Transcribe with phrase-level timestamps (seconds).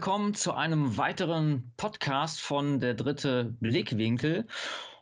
[0.00, 4.46] Willkommen zu einem weiteren Podcast von der dritte Blickwinkel.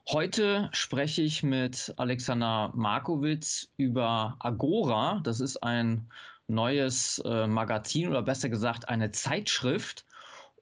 [0.08, 5.20] Heute spreche ich mit Alexander Markowitz über Agora.
[5.22, 6.10] Das ist ein
[6.48, 10.04] neues äh, Magazin oder besser gesagt eine Zeitschrift.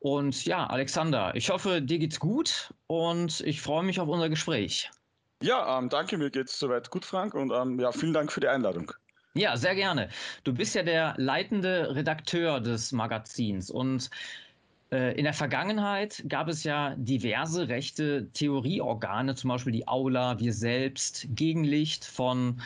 [0.01, 4.91] Und ja, Alexander, ich hoffe, dir geht's gut und ich freue mich auf unser Gespräch.
[5.43, 8.49] Ja, ähm, danke, mir geht's soweit gut, Frank, und ähm, ja, vielen Dank für die
[8.49, 8.93] Einladung.
[9.37, 10.09] Ja, sehr gerne.
[10.45, 14.09] Du bist ja der leitende Redakteur des Magazins und
[14.91, 20.55] äh, in der Vergangenheit gab es ja diverse rechte Theorieorgane, zum Beispiel die Aula, wir
[20.55, 22.63] selbst, Gegenlicht von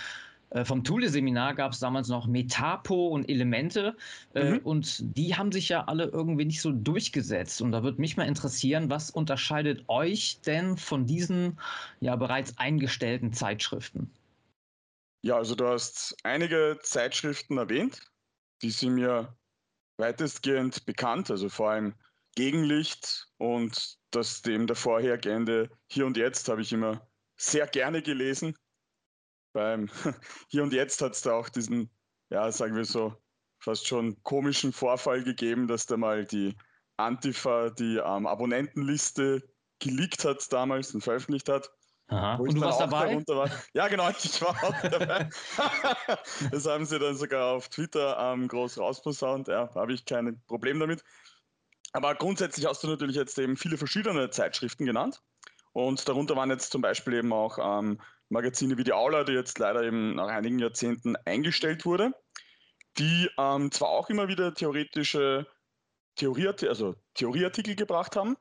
[0.51, 3.96] äh, vom Thule-Seminar gab es damals noch Metapo und Elemente
[4.34, 4.59] äh, mhm.
[4.59, 7.62] und die haben sich ja alle irgendwie nicht so durchgesetzt.
[7.62, 11.59] Und da würde mich mal interessieren, was unterscheidet euch denn von diesen
[12.01, 14.10] ja bereits eingestellten Zeitschriften?
[15.23, 18.01] Ja, also du hast einige Zeitschriften erwähnt,
[18.63, 19.37] die sind mir
[19.99, 21.95] weitestgehend bekannt, also vor allem
[22.35, 28.57] Gegenlicht und das dem der vorhergehende Hier und Jetzt habe ich immer sehr gerne gelesen.
[29.52, 29.90] Beim
[30.49, 31.90] Hier und Jetzt hat es da auch diesen,
[32.30, 33.15] ja, sagen wir so,
[33.62, 36.57] fast schon komischen Vorfall gegeben, dass da mal die
[36.96, 39.43] Antifa die ähm, Abonnentenliste
[39.80, 41.71] geleakt hat damals und veröffentlicht hat.
[42.10, 42.36] Aha.
[42.36, 43.16] Und du warst dabei?
[43.26, 43.50] War.
[43.72, 45.28] Ja, genau, ich war auch dabei.
[46.50, 49.48] das haben sie dann sogar auf Twitter ähm, groß rausposaunt.
[49.48, 51.04] Ja, habe ich kein Problem damit.
[51.92, 55.22] Aber grundsätzlich hast du natürlich jetzt eben viele verschiedene Zeitschriften genannt.
[55.72, 59.58] Und darunter waren jetzt zum Beispiel eben auch ähm, Magazine wie die Aula, die jetzt
[59.58, 62.12] leider eben nach einigen Jahrzehnten eingestellt wurde,
[62.98, 65.47] die ähm, zwar auch immer wieder theoretische
[66.16, 68.36] Theorie, also Theorieartikel gebracht haben,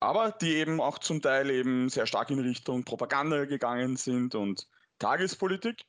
[0.00, 4.66] aber die eben auch zum Teil eben sehr stark in Richtung Propaganda gegangen sind und
[4.98, 5.84] Tagespolitik.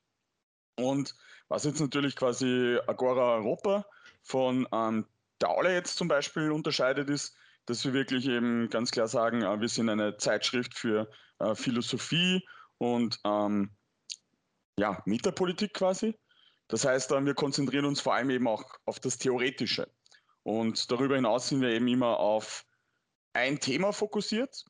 [0.78, 1.16] Und
[1.48, 3.86] was jetzt natürlich quasi Agora Europa
[4.24, 5.06] von ähm,
[5.42, 7.36] der Aula jetzt zum Beispiel unterscheidet, ist,
[7.66, 12.46] dass wir wirklich eben ganz klar sagen, äh, wir sind eine Zeitschrift für äh, Philosophie
[12.78, 13.72] und ähm,
[14.78, 16.18] ja, Metapolitik quasi.
[16.68, 19.90] Das heißt, äh, wir konzentrieren uns vor allem eben auch auf das Theoretische.
[20.44, 22.66] Und darüber hinaus sind wir eben immer auf
[23.34, 24.66] ein Thema fokussiert,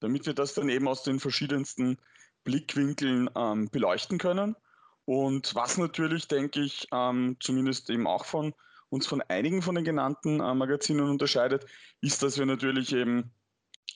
[0.00, 1.98] damit wir das dann eben aus den verschiedensten
[2.44, 4.56] Blickwinkeln ähm, beleuchten können.
[5.04, 8.54] Und was natürlich, denke ich, ähm, zumindest eben auch von
[8.88, 11.66] uns von einigen von den genannten äh, Magazinen unterscheidet,
[12.00, 13.32] ist, dass wir natürlich eben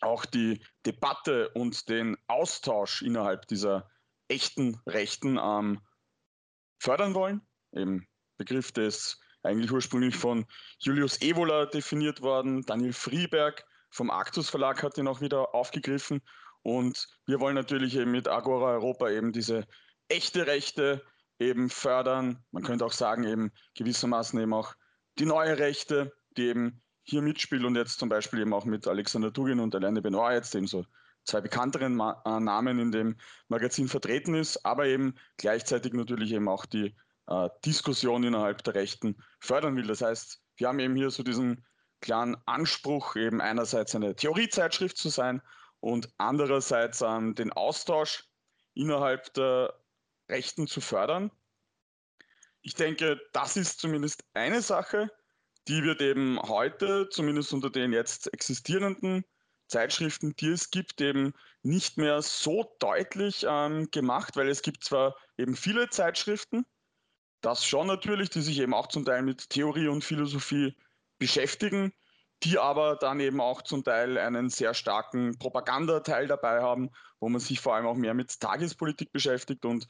[0.01, 3.91] auch die Debatte und den Austausch innerhalb dieser
[4.29, 5.81] echten Rechten ähm,
[6.79, 7.43] fördern wollen.
[7.73, 8.07] Eben
[8.37, 10.47] Begriff des eigentlich ursprünglich von
[10.79, 16.23] Julius Evola definiert worden, Daniel Frieberg vom Actus Verlag hat ihn auch wieder aufgegriffen.
[16.63, 19.67] Und wir wollen natürlich eben mit Agora Europa eben diese
[20.09, 21.03] echte Rechte
[21.39, 22.45] eben fördern.
[22.51, 24.75] Man könnte auch sagen, eben gewissermaßen eben auch
[25.19, 29.31] die neue Rechte, die eben hier mitspielt und jetzt zum Beispiel eben auch mit Alexander
[29.31, 30.85] Dugin und Alain Benoit jetzt eben so
[31.25, 33.17] zwei bekannteren Ma äh, Namen in dem
[33.49, 36.95] Magazin vertreten ist, aber eben gleichzeitig natürlich eben auch die
[37.27, 39.87] äh, Diskussion innerhalb der Rechten fördern will.
[39.87, 41.65] Das heißt, wir haben eben hier so diesen
[42.01, 45.43] klaren Anspruch, eben einerseits eine Theoriezeitschrift zu sein
[45.81, 48.25] und andererseits ähm, den Austausch
[48.75, 49.75] innerhalb der
[50.29, 51.31] Rechten zu fördern.
[52.63, 55.11] Ich denke, das ist zumindest eine Sache,
[55.69, 59.25] die wird eben heute, zumindest unter den jetzt existierenden
[59.69, 61.33] Zeitschriften, die es gibt, eben
[61.63, 66.67] nicht mehr so deutlich ähm, gemacht, weil es gibt zwar eben viele Zeitschriften,
[67.41, 70.77] das schon natürlich, die sich eben auch zum Teil mit Theorie und Philosophie
[71.21, 71.93] beschäftigen,
[72.43, 77.41] die aber dann eben auch zum Teil einen sehr starken Propagandateil dabei haben, wo man
[77.41, 79.65] sich vor allem auch mehr mit Tagespolitik beschäftigt.
[79.65, 79.87] Und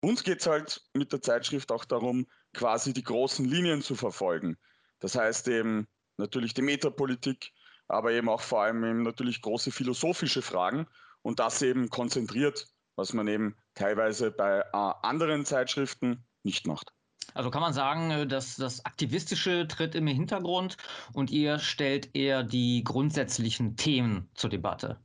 [0.00, 4.58] uns geht es halt mit der Zeitschrift auch darum, quasi die großen Linien zu verfolgen.
[4.98, 7.52] Das heißt eben natürlich die Metapolitik,
[7.86, 10.86] aber eben auch vor allem eben natürlich große philosophische Fragen
[11.22, 12.66] und das eben konzentriert,
[12.96, 16.92] was man eben teilweise bei äh, anderen Zeitschriften nicht macht.
[17.34, 20.76] Also kann man sagen, äh, dass das Aktivistische tritt im Hintergrund
[21.12, 25.00] und ihr stellt eher die grundsätzlichen Themen zur Debatte.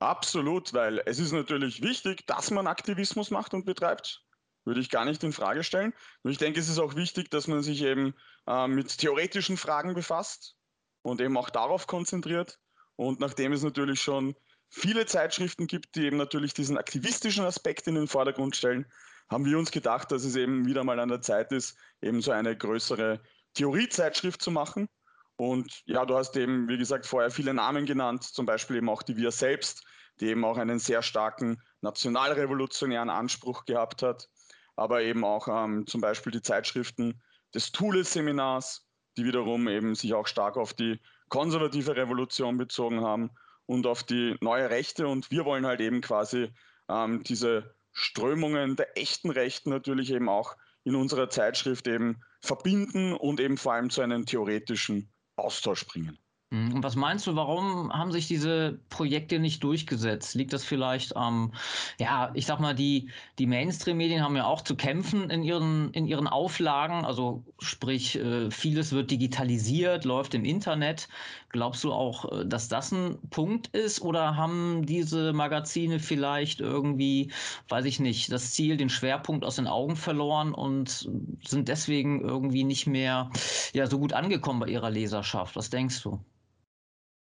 [0.00, 4.22] Absolut, weil es ist natürlich wichtig, dass man Aktivismus macht und betreibt.
[4.64, 5.92] Würde ich gar nicht in Frage stellen.
[6.22, 8.14] Und ich denke, es ist auch wichtig, dass man sich eben
[8.46, 10.56] äh, mit theoretischen Fragen befasst
[11.02, 12.58] und eben auch darauf konzentriert.
[12.96, 14.34] Und nachdem es natürlich schon
[14.68, 18.86] viele Zeitschriften gibt, die eben natürlich diesen aktivistischen Aspekt in den Vordergrund stellen,
[19.30, 22.30] haben wir uns gedacht, dass es eben wieder mal an der Zeit ist, eben so
[22.30, 23.20] eine größere
[23.54, 24.88] Theoriezeitschrift zu machen.
[25.36, 29.02] Und ja, du hast eben, wie gesagt, vorher viele Namen genannt, zum Beispiel eben auch
[29.02, 29.84] die Wir selbst,
[30.20, 34.28] die eben auch einen sehr starken nationalrevolutionären Anspruch gehabt hat,
[34.74, 37.22] aber eben auch ähm, zum Beispiel die Zeitschriften
[37.54, 38.86] des Thule-Seminars,
[39.16, 43.30] die wiederum eben sich auch stark auf die konservative Revolution bezogen haben
[43.66, 45.06] und auf die neue Rechte.
[45.06, 46.52] Und wir wollen halt eben quasi
[46.88, 53.40] ähm, diese Strömungen der echten Rechten natürlich eben auch in unserer Zeitschrift eben verbinden und
[53.40, 56.16] eben vor allem zu einem theoretischen Austausch bringen.
[56.50, 56.76] Mhm.
[56.76, 60.34] Und was meinst du, warum haben sich diese Projekte nicht durchgesetzt?
[60.34, 61.58] Liegt das vielleicht am, ähm,
[61.98, 66.06] ja, ich sag mal, die, die Mainstream-Medien haben ja auch zu kämpfen in ihren, in
[66.06, 67.04] ihren Auflagen.
[67.04, 71.08] Also sprich, äh, vieles wird digitalisiert, läuft im Internet.
[71.50, 74.02] Glaubst du auch, äh, dass das ein Punkt ist?
[74.02, 77.32] Oder haben diese Magazine vielleicht irgendwie,
[77.68, 81.08] weiß ich nicht, das Ziel, den Schwerpunkt aus den Augen verloren und
[81.46, 83.30] sind deswegen irgendwie nicht mehr
[83.72, 85.56] ja, so gut angekommen bei ihrer Leserschaft?
[85.56, 86.22] Was denkst du?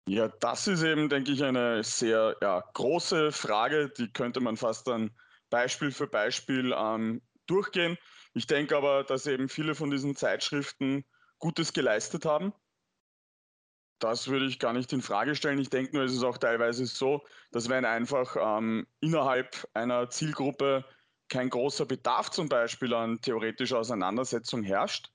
[0.08, 3.88] Ja, das ist eben, denke ich, eine sehr ja, große Frage.
[3.96, 5.10] Die könnte man fast dann
[5.50, 7.96] Beispiel für Beispiel ähm, durchgehen.
[8.34, 11.04] Ich denke aber, dass eben viele von diesen Zeitschriften
[11.38, 12.52] Gutes geleistet haben.
[14.02, 15.60] Das würde ich gar nicht in Frage stellen.
[15.60, 17.22] Ich denke nur, es ist auch teilweise so,
[17.52, 20.84] dass wenn einfach ähm, innerhalb einer Zielgruppe
[21.28, 25.12] kein großer Bedarf zum Beispiel an theoretischer Auseinandersetzung herrscht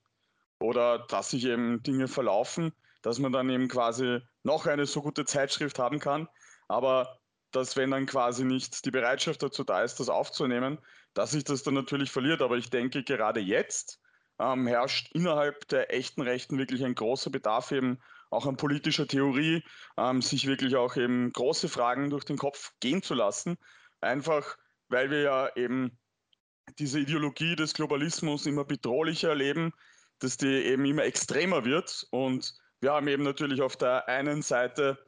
[0.58, 5.26] oder dass sich eben Dinge verlaufen, dass man dann eben quasi noch eine so gute
[5.26, 6.26] Zeitschrift haben kann,
[6.66, 7.18] aber
[7.50, 10.78] dass wenn dann quasi nicht die Bereitschaft dazu da ist, das aufzunehmen,
[11.12, 12.40] dass sich das dann natürlich verliert.
[12.40, 14.00] Aber ich denke, gerade jetzt
[14.38, 17.98] ähm, herrscht innerhalb der echten Rechten wirklich ein großer Bedarf eben
[18.30, 19.62] auch an politischer Theorie,
[19.96, 23.56] ähm, sich wirklich auch eben große Fragen durch den Kopf gehen zu lassen.
[24.00, 24.56] Einfach,
[24.88, 25.98] weil wir ja eben
[26.78, 29.72] diese Ideologie des Globalismus immer bedrohlicher erleben,
[30.18, 34.98] dass die eben immer extremer wird und wir haben eben natürlich auf der einen Seite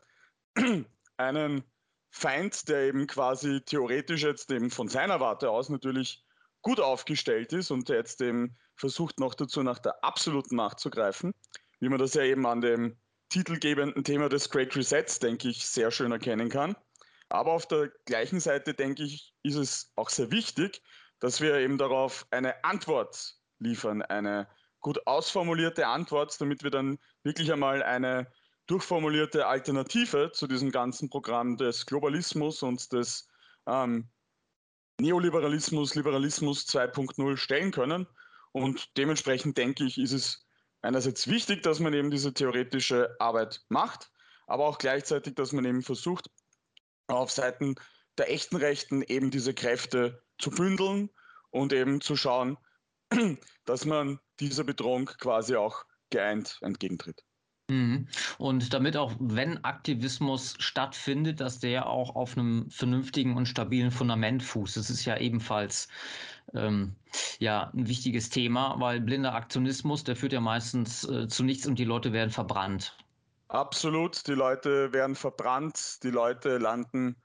[1.17, 1.65] einen
[2.11, 6.25] Feind, der eben quasi theoretisch jetzt eben von seiner Warte aus natürlich
[6.63, 10.91] gut aufgestellt ist und der jetzt eben versucht noch dazu nach der absoluten Macht zu
[10.91, 11.33] greifen,
[11.79, 12.99] wie man das ja eben an dem
[13.31, 16.77] titelgebenden Thema des Great Resets, denke ich, sehr schön erkennen kann.
[17.29, 20.83] Aber auf der gleichen Seite, denke ich, ist es auch sehr wichtig,
[21.21, 24.49] dass wir eben darauf eine Antwort liefern, eine
[24.81, 28.31] gut ausformulierte Antwort, damit wir dann wirklich einmal eine
[28.67, 33.29] durchformulierte Alternative zu diesem ganzen Programm des Globalismus und des
[33.67, 34.09] ähm,
[35.01, 38.07] Neoliberalismus, Liberalismus 2.0 stellen können.
[38.53, 40.47] Und dementsprechend denke ich, ist es
[40.83, 44.11] einerseits wichtig, dass man eben diese theoretische Arbeit macht,
[44.47, 46.31] aber auch gleichzeitig, dass man eben versucht,
[47.09, 47.75] auf Seiten
[48.19, 51.11] der echten Rechten eben diese Kräfte zu bündeln
[51.51, 52.57] und eben zu schauen,
[53.65, 57.25] dass man dieser Bedrohung quasi auch geeint entgegentritt.
[57.71, 58.09] Mhm.
[58.39, 64.43] Und damit auch, wenn Aktivismus stattfindet, dass der auch auf einem vernünftigen und stabilen Fundament
[64.43, 64.77] fußt.
[64.77, 65.89] Das ist ja ebenfalls
[66.55, 66.95] ähm,
[67.39, 71.79] ja, ein wichtiges Thema, weil blinder Aktionismus, der führt ja meistens äh, zu nichts und
[71.79, 72.97] die Leute werden verbrannt.
[73.49, 77.17] Absolut, die Leute werden verbrannt, die Leute landen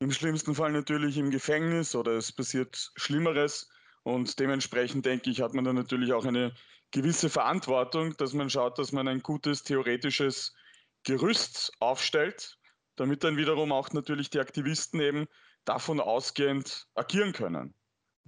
[0.00, 3.68] im schlimmsten Fall natürlich im Gefängnis oder es passiert Schlimmeres.
[4.04, 6.52] Und dementsprechend denke ich, hat man dann natürlich auch eine
[6.90, 10.54] gewisse Verantwortung, dass man schaut, dass man ein gutes theoretisches
[11.02, 12.58] Gerüst aufstellt,
[12.96, 15.26] damit dann wiederum auch natürlich die Aktivisten eben
[15.64, 17.74] davon ausgehend agieren können.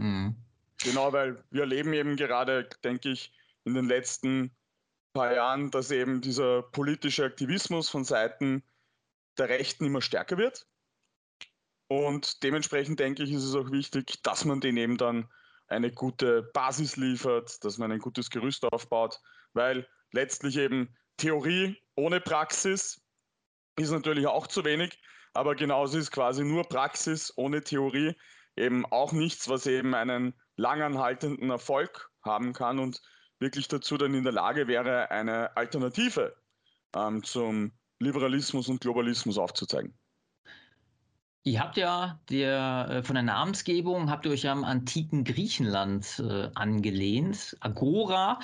[0.00, 0.34] Mhm.
[0.82, 3.32] Genau, weil wir erleben eben gerade, denke ich,
[3.64, 4.50] in den letzten
[5.12, 8.62] paar Jahren, dass eben dieser politische Aktivismus von Seiten
[9.36, 10.66] der Rechten immer stärker wird.
[11.88, 15.28] Und dementsprechend denke ich, ist es auch wichtig, dass man den eben dann
[15.66, 19.20] eine gute Basis liefert, dass man ein gutes Gerüst aufbaut,
[19.52, 23.02] weil letztlich eben Theorie ohne Praxis
[23.76, 24.98] ist natürlich auch zu wenig,
[25.34, 28.14] aber genauso ist quasi nur Praxis ohne Theorie
[28.60, 33.00] eben auch nichts, was eben einen langanhaltenden Erfolg haben kann und
[33.38, 36.36] wirklich dazu dann in der Lage wäre, eine Alternative
[36.94, 39.98] ähm, zum Liberalismus und Globalismus aufzuzeigen.
[41.42, 46.22] Ihr habt ja der, äh, von der Namensgebung habt ihr euch ja am antiken Griechenland
[46.22, 47.56] äh, angelehnt.
[47.60, 48.40] Agora.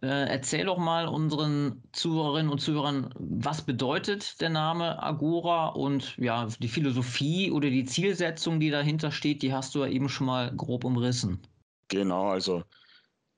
[0.00, 6.46] Äh, erzähl doch mal unseren Zuhörerinnen und Zuhörern, was bedeutet der Name Agora und ja,
[6.60, 10.54] die Philosophie oder die Zielsetzung, die dahinter steht, die hast du ja eben schon mal
[10.54, 11.44] grob umrissen.
[11.88, 12.62] Genau, also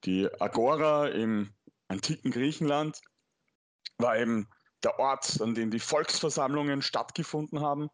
[0.04, 1.48] die Agora im
[1.88, 3.00] antiken Griechenland
[3.96, 4.48] war eben
[4.84, 7.88] der Ort, an dem die Volksversammlungen stattgefunden haben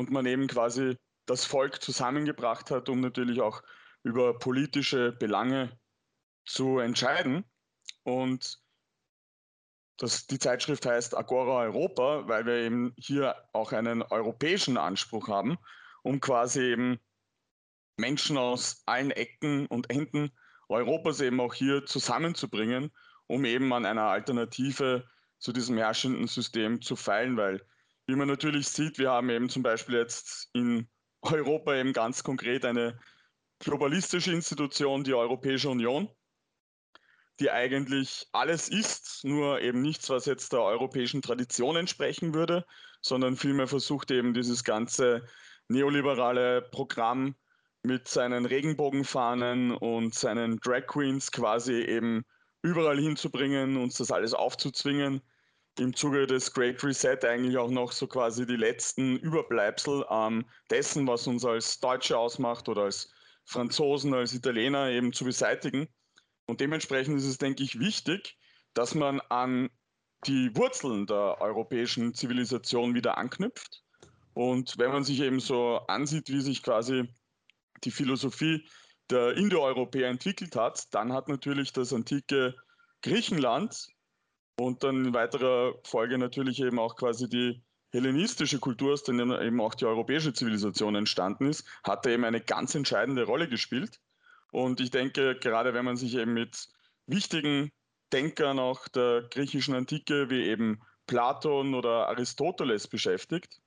[0.00, 3.62] und man eben quasi das Volk zusammengebracht hat, um natürlich auch
[4.02, 5.78] über politische Belange
[6.44, 7.44] zu entscheiden.
[8.02, 8.58] Und
[9.98, 15.58] das, die Zeitschrift heißt Agora Europa, weil wir eben hier auch einen europäischen Anspruch haben,
[16.02, 16.98] um quasi eben
[17.98, 20.32] Menschen aus allen Ecken und Enden
[20.68, 22.90] Europas eben auch hier zusammenzubringen
[23.30, 27.64] um eben an einer Alternative zu diesem herrschenden System zu feilen, weil
[28.10, 30.88] wie man natürlich sieht, wir haben eben zum Beispiel jetzt in
[31.22, 32.98] Europa eben ganz konkret eine
[33.60, 36.08] globalistische Institution, die Europäische Union,
[37.38, 42.66] die eigentlich alles ist, nur eben nichts, was jetzt der europäischen Tradition entsprechen würde,
[43.00, 45.24] sondern vielmehr versucht eben dieses ganze
[45.68, 47.36] neoliberale Programm
[47.84, 52.24] mit seinen Regenbogenfahnen und seinen Drag Queens quasi eben
[52.62, 55.22] überall hinzubringen, uns das alles aufzuzwingen.
[55.80, 61.06] Im Zuge des Great Reset eigentlich auch noch so quasi die letzten Überbleibsel ähm, dessen,
[61.06, 63.10] was uns als Deutsche ausmacht oder als
[63.46, 65.88] Franzosen, als Italiener eben zu beseitigen.
[66.46, 68.36] Und dementsprechend ist es, denke ich, wichtig,
[68.74, 69.70] dass man an
[70.26, 73.82] die Wurzeln der europäischen Zivilisation wieder anknüpft.
[74.34, 77.08] Und wenn man sich eben so ansieht, wie sich quasi
[77.84, 78.68] die Philosophie
[79.08, 82.54] der Indoeuropäer entwickelt hat, dann hat natürlich das antike
[83.00, 83.88] Griechenland
[84.60, 87.62] und dann in weiterer Folge natürlich eben auch quasi die
[87.92, 92.40] hellenistische Kultur, aus der eben auch die europäische Zivilisation entstanden ist, hat da eben eine
[92.40, 94.00] ganz entscheidende Rolle gespielt.
[94.52, 96.68] Und ich denke, gerade wenn man sich eben mit
[97.06, 97.72] wichtigen
[98.12, 103.60] Denkern auch der griechischen Antike wie eben Platon oder Aristoteles beschäftigt,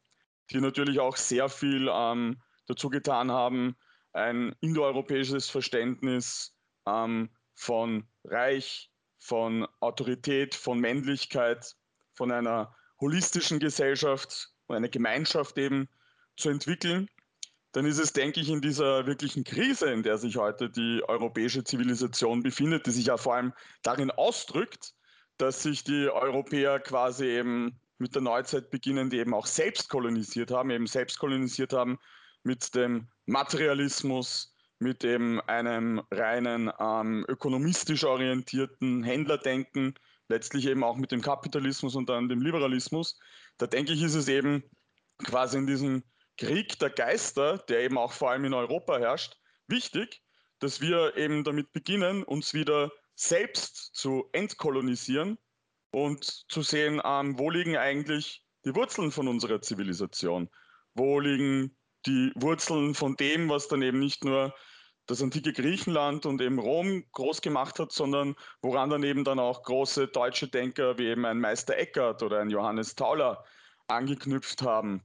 [0.51, 3.75] die natürlich auch sehr viel ähm, dazu getan haben,
[4.13, 8.92] ein indoeuropäisches Verständnis ähm, von Reich,
[9.23, 11.77] von Autorität, von Männlichkeit,
[12.13, 15.87] von einer holistischen Gesellschaft, eine Gemeinschaft eben
[16.35, 17.09] zu entwickeln,
[17.71, 21.63] dann ist es, denke ich, in dieser wirklichen Krise, in der sich heute die europäische
[21.63, 24.93] Zivilisation befindet, die sich ja vor allem darin ausdrückt,
[25.37, 30.51] dass sich die Europäer quasi eben mit der Neuzeit beginnen, die eben auch selbst kolonisiert
[30.51, 31.97] haben, eben selbst kolonisiert haben
[32.43, 34.52] mit dem Materialismus,
[34.83, 39.95] mit eben einem reinen ähm, ökonomistisch orientierten Händlerdenken,
[40.27, 43.19] letztlich eben auch mit dem Kapitalismus und dann dem Liberalismus.
[43.57, 44.63] Da denke ich, ist es eben
[45.23, 46.03] quasi in diesem
[46.37, 49.37] Krieg der Geister, der eben auch vor allem in Europa herrscht,
[49.67, 50.21] wichtig,
[50.59, 55.37] dass wir eben damit beginnen, uns wieder selbst zu entkolonisieren
[55.91, 60.49] und zu sehen, ähm, wo liegen eigentlich die Wurzeln von unserer Zivilisation?
[60.95, 61.75] Wo liegen
[62.05, 64.53] die Wurzeln von dem, was dann eben nicht nur
[65.05, 69.63] das antike Griechenland und eben Rom groß gemacht hat, sondern woran dann eben dann auch
[69.63, 73.43] große deutsche Denker wie eben ein Meister Eckert oder ein Johannes Tauler
[73.87, 75.03] angeknüpft haben.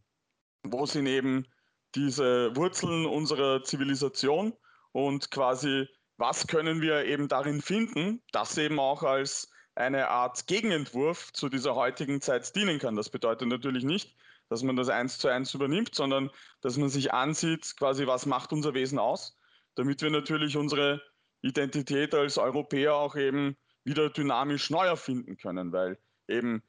[0.63, 1.47] Wo sind eben
[1.95, 4.53] diese Wurzeln unserer Zivilisation
[4.93, 11.33] und quasi, was können wir eben darin finden, das eben auch als eine Art Gegenentwurf
[11.33, 12.97] zu dieser heutigen Zeit dienen kann.
[12.97, 14.17] Das bedeutet natürlich nicht,
[14.49, 18.53] dass man das eins zu eins übernimmt, sondern dass man sich ansieht, quasi, was macht
[18.53, 19.38] unser Wesen aus,
[19.79, 21.01] damit wir natürlich unsere
[21.41, 26.65] Identität als Europäer auch eben wieder dynamisch neu erfinden können, weil eben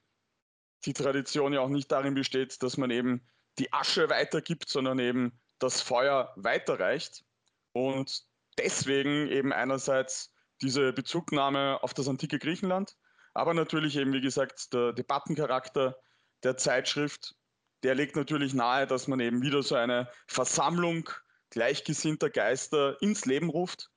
[0.85, 5.39] die Tradition ja auch nicht darin besteht, dass man eben die Asche weitergibt, sondern eben
[5.57, 7.25] das Feuer weiterreicht.
[7.71, 8.25] Und
[8.59, 12.95] deswegen eben einerseits diese Bezugnahme auf das antike Griechenland,
[13.33, 15.97] aber natürlich eben, wie gesagt, der Debattencharakter
[16.43, 17.35] der Zeitschrift
[17.83, 21.09] der legt natürlich nahe, dass man eben wieder so eine Versammlung
[21.49, 23.89] gleichgesinnter Geister ins Leben ruft,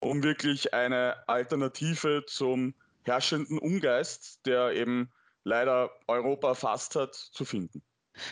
[0.00, 5.10] um wirklich eine Alternative zum herrschenden Ungeist, der eben
[5.44, 7.82] leider Europa erfasst hat, zu finden.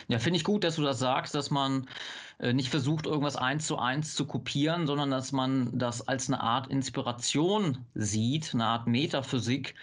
[0.07, 1.87] Ja, finde ich gut, dass du das sagst, dass man
[2.39, 6.41] äh, nicht versucht, irgendwas eins zu eins zu kopieren, sondern dass man das als eine
[6.41, 9.75] Art Inspiration sieht, eine Art Metaphysik,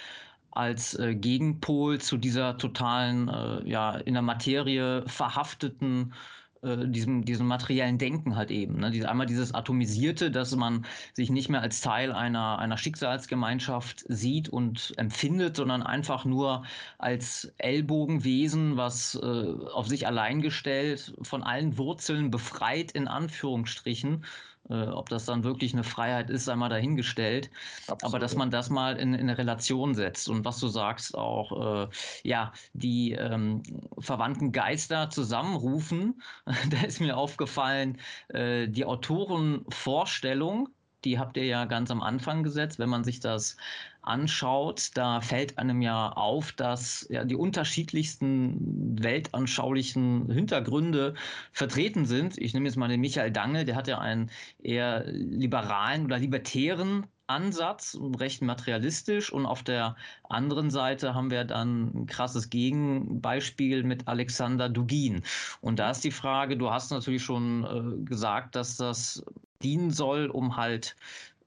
[0.51, 6.13] als äh, Gegenpol zu dieser totalen, äh, ja, in der Materie verhafteten
[6.63, 8.79] äh, diesem, diesem materiellen Denken halt eben.
[8.79, 8.91] Ne?
[8.93, 14.49] Diese, einmal dieses Atomisierte, dass man sich nicht mehr als Teil einer, einer Schicksalsgemeinschaft sieht
[14.49, 16.65] und empfindet, sondern einfach nur
[16.99, 19.27] als Ellbogenwesen, was äh,
[19.73, 24.25] auf sich allein gestellt, von allen Wurzeln befreit, in Anführungsstrichen,
[24.69, 27.51] äh, ob das dann wirklich eine Freiheit ist, sei mal dahingestellt.
[27.89, 28.05] Absolut.
[28.05, 31.87] Aber dass man das mal in, in, eine Relation setzt und was du sagst, auch
[31.87, 31.89] äh,
[32.23, 33.63] ja, die ähm,
[33.99, 36.23] verwandten Geister zusammenrufen.
[36.71, 40.69] da ist mir aufgefallen, äh, die Autorenvorstellung,
[41.05, 42.79] die habt ihr ja ganz am Anfang gesetzt.
[42.79, 43.57] Wenn man sich das
[44.03, 51.15] anschaut, da fällt einem ja auf, dass ja die unterschiedlichsten weltanschaulichen Hintergründe
[51.53, 52.37] vertreten sind.
[52.39, 54.31] Ich nehme jetzt mal den Michael Dange, der hat ja einen
[54.63, 59.33] eher liberalen oder libertären Ansatz recht materialistisch.
[59.33, 59.97] Und auf der
[60.29, 65.23] anderen Seite haben wir dann ein krasses Gegenbeispiel mit Alexander Dugin.
[65.61, 69.25] Und da ist die Frage, du hast natürlich schon äh, gesagt, dass das
[69.63, 70.97] dienen soll, um halt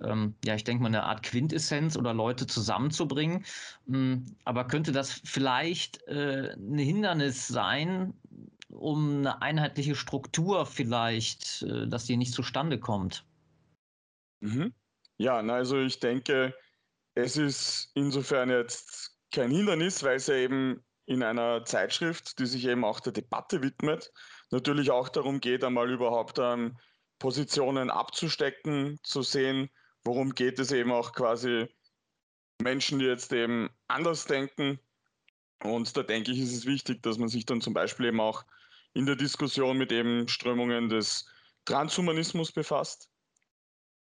[0.04, 3.46] ähm, ja, ich denke mal, eine Art Quintessenz oder Leute zusammenzubringen.
[3.88, 8.14] Hm, aber könnte das vielleicht äh, ein Hindernis sein,
[8.70, 13.25] um eine einheitliche Struktur vielleicht, äh, dass die nicht zustande kommt?
[14.42, 14.74] Mhm.
[15.18, 16.54] Ja, na, also ich denke,
[17.14, 22.66] es ist insofern jetzt kein Hindernis, weil es ja eben in einer Zeitschrift, die sich
[22.66, 24.12] eben auch der Debatte widmet,
[24.52, 26.78] natürlich auch darum geht, einmal überhaupt ähm,
[27.20, 29.70] Positionen abzustecken, zu sehen,
[30.06, 31.68] worum geht es eben auch quasi
[32.62, 34.80] Menschen, die jetzt eben anders denken.
[35.64, 38.46] Und da denke ich, ist es wichtig, dass man sich dann zum Beispiel eben auch
[38.94, 41.28] in der Diskussion mit eben Strömungen des
[41.66, 43.10] Transhumanismus befasst.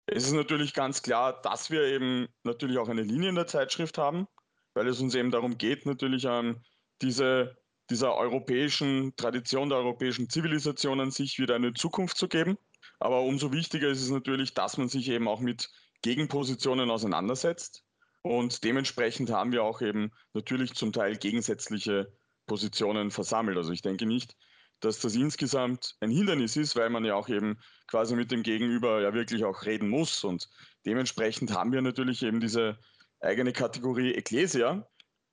[0.07, 3.97] Es ist natürlich ganz klar, dass wir eben natürlich auch eine Linie in der Zeitschrift
[3.97, 4.27] haben,
[4.73, 6.61] weil es uns eben darum geht, natürlich ähm,
[7.01, 7.57] diese,
[7.89, 12.57] dieser europäischen Tradition, der europäischen Zivilisation an sich wieder eine Zukunft zu geben.
[12.99, 15.69] Aber umso wichtiger ist es natürlich, dass man sich eben auch mit
[16.01, 17.83] Gegenpositionen auseinandersetzt.
[18.23, 22.11] Und dementsprechend haben wir auch eben natürlich zum Teil gegensätzliche
[22.45, 23.57] Positionen versammelt.
[23.57, 24.35] Also ich denke nicht,
[24.79, 29.01] dass das insgesamt ein Hindernis ist, weil man ja auch eben quasi mit dem Gegenüber
[29.01, 30.23] ja wirklich auch reden muss.
[30.23, 30.49] Und
[30.85, 32.77] dementsprechend haben wir natürlich eben diese
[33.19, 34.87] eigene Kategorie Ecclesia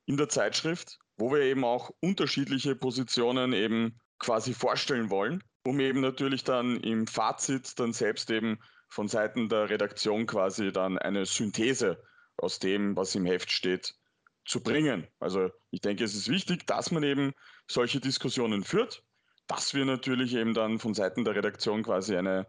[0.06, 6.00] in der Zeitschrift, wo wir eben auch unterschiedliche Positionen eben quasi vorstellen wollen, um eben
[6.00, 12.02] natürlich dann im Fazit dann selbst eben von Seiten der Redaktion quasi dann eine Synthese
[12.36, 13.94] aus dem, was im Heft steht,
[14.44, 15.06] zu bringen.
[15.20, 17.32] Also ich denke, es ist wichtig, dass man eben
[17.68, 19.04] solche Diskussionen führt,
[19.46, 22.46] dass wir natürlich eben dann von Seiten der Redaktion quasi eine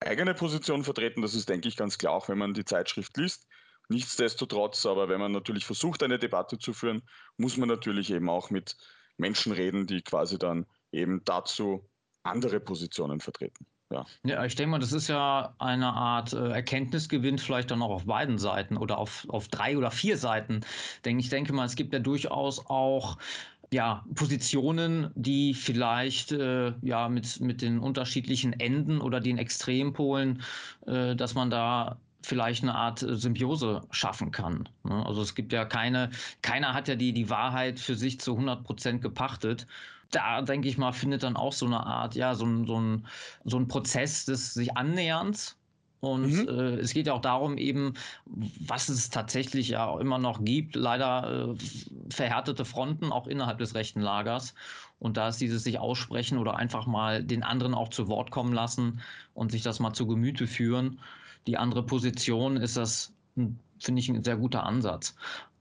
[0.00, 1.22] eigene Position vertreten.
[1.22, 3.46] Das ist, denke ich, ganz klar, auch wenn man die Zeitschrift liest.
[3.88, 7.02] Nichtsdestotrotz, aber wenn man natürlich versucht, eine Debatte zu führen,
[7.36, 8.76] muss man natürlich eben auch mit
[9.18, 11.88] Menschen reden, die quasi dann eben dazu
[12.22, 13.66] andere Positionen vertreten.
[13.90, 14.06] Ja.
[14.24, 18.06] ja, ich denke mal, das ist ja eine Art äh, Erkenntnisgewinn, vielleicht dann auch auf
[18.06, 20.62] beiden Seiten oder auf, auf drei oder vier Seiten.
[21.04, 23.18] Denn ich denke mal, es gibt ja durchaus auch
[23.70, 30.42] ja, Positionen, die vielleicht äh, ja mit, mit den unterschiedlichen Enden oder den Extrempolen,
[30.86, 34.68] äh, dass man da vielleicht eine Art Symbiose schaffen kann.
[34.84, 35.04] Ne?
[35.06, 36.10] Also es gibt ja keine,
[36.42, 39.66] keiner hat ja die, die Wahrheit für sich zu 100 Prozent gepachtet
[40.10, 43.06] da denke ich mal, findet dann auch so eine Art, ja, so, ein, so, ein,
[43.44, 45.56] so ein Prozess des sich Annäherns.
[46.00, 46.48] Und mhm.
[46.48, 47.94] äh, es geht ja auch darum, eben,
[48.26, 53.74] was es tatsächlich ja auch immer noch gibt, leider äh, verhärtete Fronten auch innerhalb des
[53.74, 54.54] rechten Lagers.
[54.98, 58.52] Und da ist dieses sich aussprechen oder einfach mal den anderen auch zu Wort kommen
[58.52, 59.00] lassen
[59.32, 61.00] und sich das mal zu Gemüte führen.
[61.46, 65.14] Die andere Position ist das, hm, finde ich, ein sehr guter Ansatz.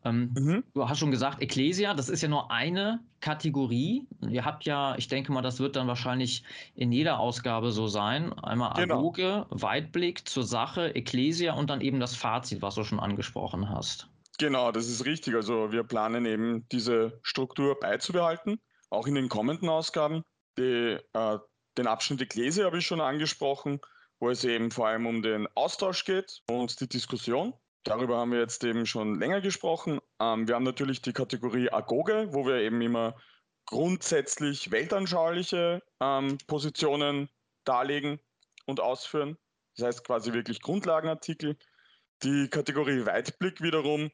[0.06, 0.64] Ähm, mhm.
[0.74, 4.06] Du hast schon gesagt, Ecclesia, das ist ja nur eine Kategorie.
[4.30, 6.44] Ihr habt ja, ich denke mal, das wird dann wahrscheinlich
[6.76, 8.34] in jeder Ausgabe so sein.
[8.34, 9.14] Einmal genau.
[9.50, 14.10] Weitblick zur Sache, Ecclesia und dann eben das Fazit, was du schon angesprochen hast.
[14.40, 15.36] Genau, das ist richtig.
[15.36, 20.24] Also wir planen eben diese Struktur beizubehalten, auch in den kommenden Ausgaben.
[20.58, 21.38] Die, äh,
[21.78, 23.80] den Abschnitt Ecclesia habe ich schon angesprochen,
[24.20, 27.54] wo es eben vor allem um den Austausch geht und die Diskussion.
[27.84, 30.00] Darüber haben wir jetzt eben schon länger gesprochen.
[30.20, 33.16] Ähm, wir haben natürlich die Kategorie Agoge, wo wir eben immer
[33.66, 37.30] grundsätzlich weltanschauliche ähm, Positionen
[37.66, 38.20] darlegen
[38.66, 39.38] und ausführen.
[39.76, 41.58] Das heißt quasi wirklich Grundlagenartikel.
[42.24, 44.12] Die Kategorie Weitblick wiederum,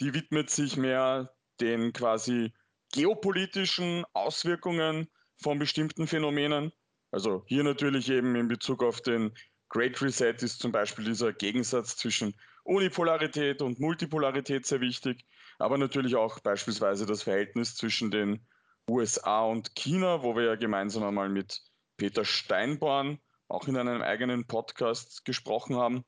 [0.00, 2.52] die widmet sich mehr den quasi
[2.92, 6.72] geopolitischen Auswirkungen von bestimmten Phänomenen.
[7.10, 9.32] Also hier natürlich eben in Bezug auf den
[9.70, 15.24] Great Reset ist zum Beispiel dieser Gegensatz zwischen Unipolarität und Multipolarität sehr wichtig,
[15.58, 18.46] aber natürlich auch beispielsweise das Verhältnis zwischen den
[18.88, 21.60] USA und China, wo wir ja gemeinsam einmal mit
[21.96, 26.04] Peter Steinborn auch in einem eigenen Podcast gesprochen haben.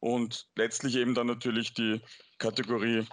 [0.00, 2.00] Und letztlich eben dann natürlich die
[2.38, 3.06] Kategorie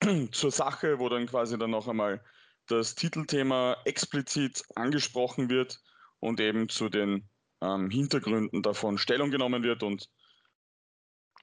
[0.32, 2.22] zur Sache, wo dann quasi dann noch einmal
[2.66, 5.80] das Titelthema explizit angesprochen wird
[6.20, 7.28] und eben zu den
[7.60, 10.08] ähm, Hintergründen davon Stellung genommen wird und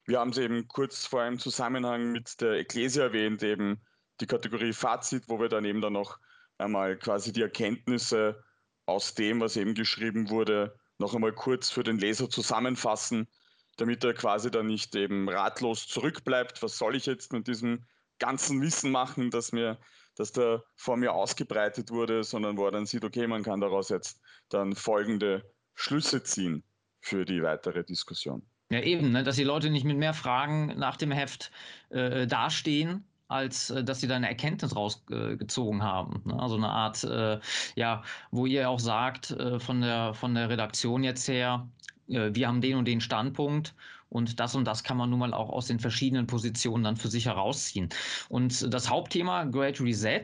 [0.06, 3.80] wir haben es eben kurz vor im Zusammenhang mit der Ecclesia erwähnt, eben
[4.20, 6.18] die Kategorie Fazit, wo wir dann eben dann noch
[6.58, 8.42] einmal quasi die Erkenntnisse
[8.86, 13.28] aus dem, was eben geschrieben wurde, noch einmal kurz für den Leser zusammenfassen,
[13.76, 16.62] damit er quasi dann nicht eben ratlos zurückbleibt.
[16.62, 17.84] Was soll ich jetzt mit diesem
[18.18, 19.78] ganzen Wissen machen, das mir,
[20.16, 23.88] das da vor mir ausgebreitet wurde, sondern wo er dann sieht, okay, man kann daraus
[23.88, 26.64] jetzt dann folgende Schlüsse ziehen
[27.00, 28.46] für die weitere Diskussion.
[28.72, 31.50] Ja, eben, ne, dass die Leute nicht mit mehr Fragen nach dem Heft
[31.90, 36.22] äh, dastehen, als äh, dass sie da eine Erkenntnis rausgezogen haben.
[36.24, 36.38] Ne?
[36.40, 37.38] Also eine Art, äh,
[37.76, 41.68] ja, wo ihr auch sagt, äh, von, der, von der Redaktion jetzt her,
[42.08, 43.74] äh, wir haben den und den Standpunkt
[44.08, 47.08] Und das und das kann man nun mal auch aus den verschiedenen Positionen dann für
[47.08, 47.88] sich herausziehen.
[48.28, 50.22] Und das Hauptthema Great Reset,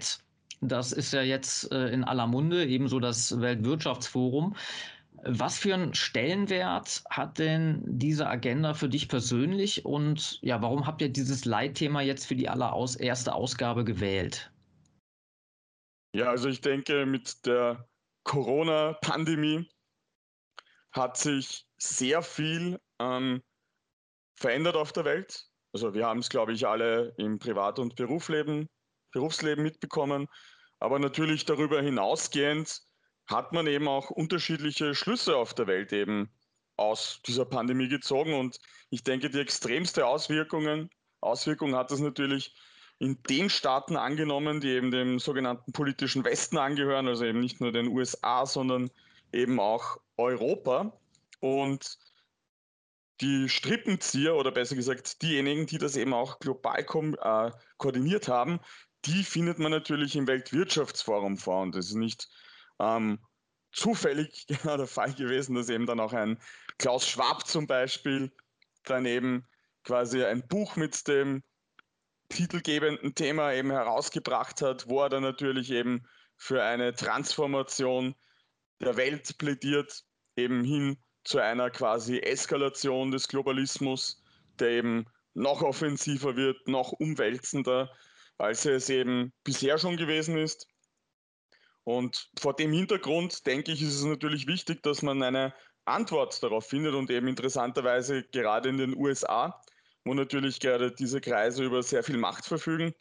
[0.60, 4.56] das ist ja jetzt in aller Munde, ebenso das Weltwirtschaftsforum.
[5.24, 11.02] Was für einen Stellenwert hat denn diese Agenda für dich persönlich und ja, warum habt
[11.02, 14.52] ihr dieses Leitthema jetzt für die allererste Ausgabe gewählt?
[16.14, 17.88] Ja, also ich denke, mit der
[18.24, 19.68] Corona-Pandemie
[20.92, 23.42] hat sich sehr viel ähm,
[24.36, 25.48] verändert auf der Welt.
[25.72, 28.68] Also wir haben es, glaube ich, alle im Privat- und Berufsleben,
[29.12, 30.26] Berufsleben mitbekommen.
[30.80, 32.87] Aber natürlich darüber hinausgehend
[33.28, 36.30] hat man eben auch unterschiedliche Schlüsse auf der Welt eben
[36.76, 38.34] aus dieser Pandemie gezogen.
[38.34, 38.58] Und
[38.90, 42.54] ich denke, die extremste Auswirkungen, Auswirkung hat es natürlich
[42.98, 47.70] in den Staaten angenommen, die eben dem sogenannten politischen Westen angehören, also eben nicht nur
[47.70, 48.90] den USA, sondern
[49.32, 50.92] eben auch Europa.
[51.40, 51.98] Und
[53.20, 58.60] die Strippenzieher oder besser gesagt diejenigen, die das eben auch global äh, koordiniert haben,
[59.04, 61.62] die findet man natürlich im Weltwirtschaftsforum vor.
[61.62, 62.28] Und das ist nicht
[62.78, 63.18] ähm,
[63.72, 66.38] zufällig genau der Fall gewesen, dass eben dann auch ein
[66.78, 68.32] Klaus Schwab zum Beispiel
[68.84, 69.46] dann eben
[69.84, 71.42] quasi ein Buch mit dem
[72.28, 78.14] titelgebenden Thema eben herausgebracht hat, wo er dann natürlich eben für eine Transformation
[78.80, 80.04] der Welt plädiert,
[80.36, 84.22] eben hin zu einer quasi Eskalation des Globalismus,
[84.58, 87.90] der eben noch offensiver wird, noch umwälzender,
[88.38, 90.66] als es eben bisher schon gewesen ist.
[91.88, 95.54] Und vor dem Hintergrund, denke ich, ist es natürlich wichtig, dass man eine
[95.86, 99.58] Antwort darauf findet und eben interessanterweise gerade in den USA,
[100.04, 102.94] wo natürlich gerade diese Kreise über sehr viel Macht verfügen,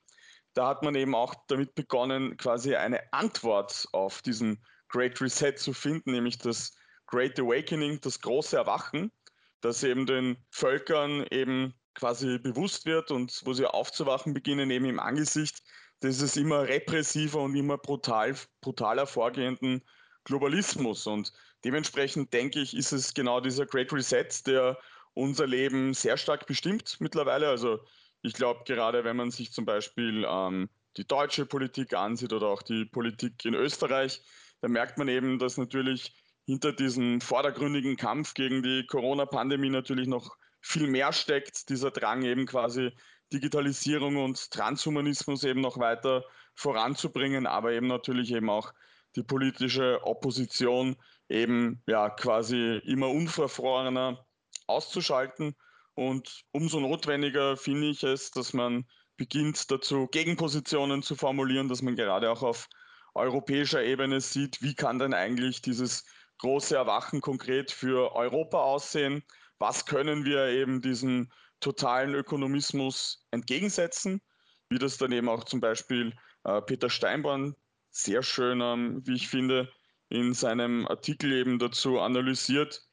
[0.54, 5.74] da hat man eben auch damit begonnen, quasi eine Antwort auf diesen Great Reset zu
[5.74, 6.74] finden, nämlich das
[7.08, 9.12] Great Awakening, das große Erwachen,
[9.60, 15.02] das eben den Völkern eben quasi bewusst wird und wo sie aufzuwachen beginnen, eben im
[15.02, 15.62] Angesicht
[16.04, 19.82] dieses immer repressiver und immer brutal, brutaler vorgehenden
[20.24, 21.08] Globalismus.
[21.08, 21.34] Und
[21.64, 24.78] dementsprechend denke ich, ist es genau dieser Great Reset, der
[25.14, 27.50] unser Leben sehr stark bestimmt mittlerweile.
[27.50, 27.80] Also
[28.22, 32.62] ich glaube, gerade wenn man sich zum Beispiel ähm, die deutsche Politik ansieht oder auch
[32.62, 34.22] die Politik in Österreich,
[34.62, 36.14] da merkt man eben, dass natürlich
[36.46, 42.46] hinter diesem vordergründigen Kampf gegen die Corona-Pandemie natürlich noch viel mehr steckt, dieser Drang eben
[42.46, 42.92] quasi
[43.34, 46.24] Digitalisierung und Transhumanismus eben noch weiter
[46.56, 48.74] voranzubringen, aber eben natürlich eben auch
[49.16, 50.96] die politische Opposition
[51.30, 54.26] eben ja quasi immer unverfrorener
[54.68, 55.56] auszuschalten.
[55.96, 58.86] Und umso notwendiger finde ich es, dass man
[59.18, 62.70] beginnt dazu Gegenpositionen zu formulieren, dass man gerade auch auf
[63.16, 66.06] europäischer Ebene sieht, wie kann denn eigentlich dieses
[66.38, 69.24] große Erwachen konkret für Europa aussehen?
[69.58, 74.22] Was können wir eben diesen totalen Ökonomismus entgegensetzen,
[74.70, 77.56] wie das dann eben auch zum Beispiel äh, Peter Steinborn
[77.92, 79.72] sehr schön, ähm, wie ich finde,
[80.10, 82.84] in seinem Artikel eben dazu analysiert.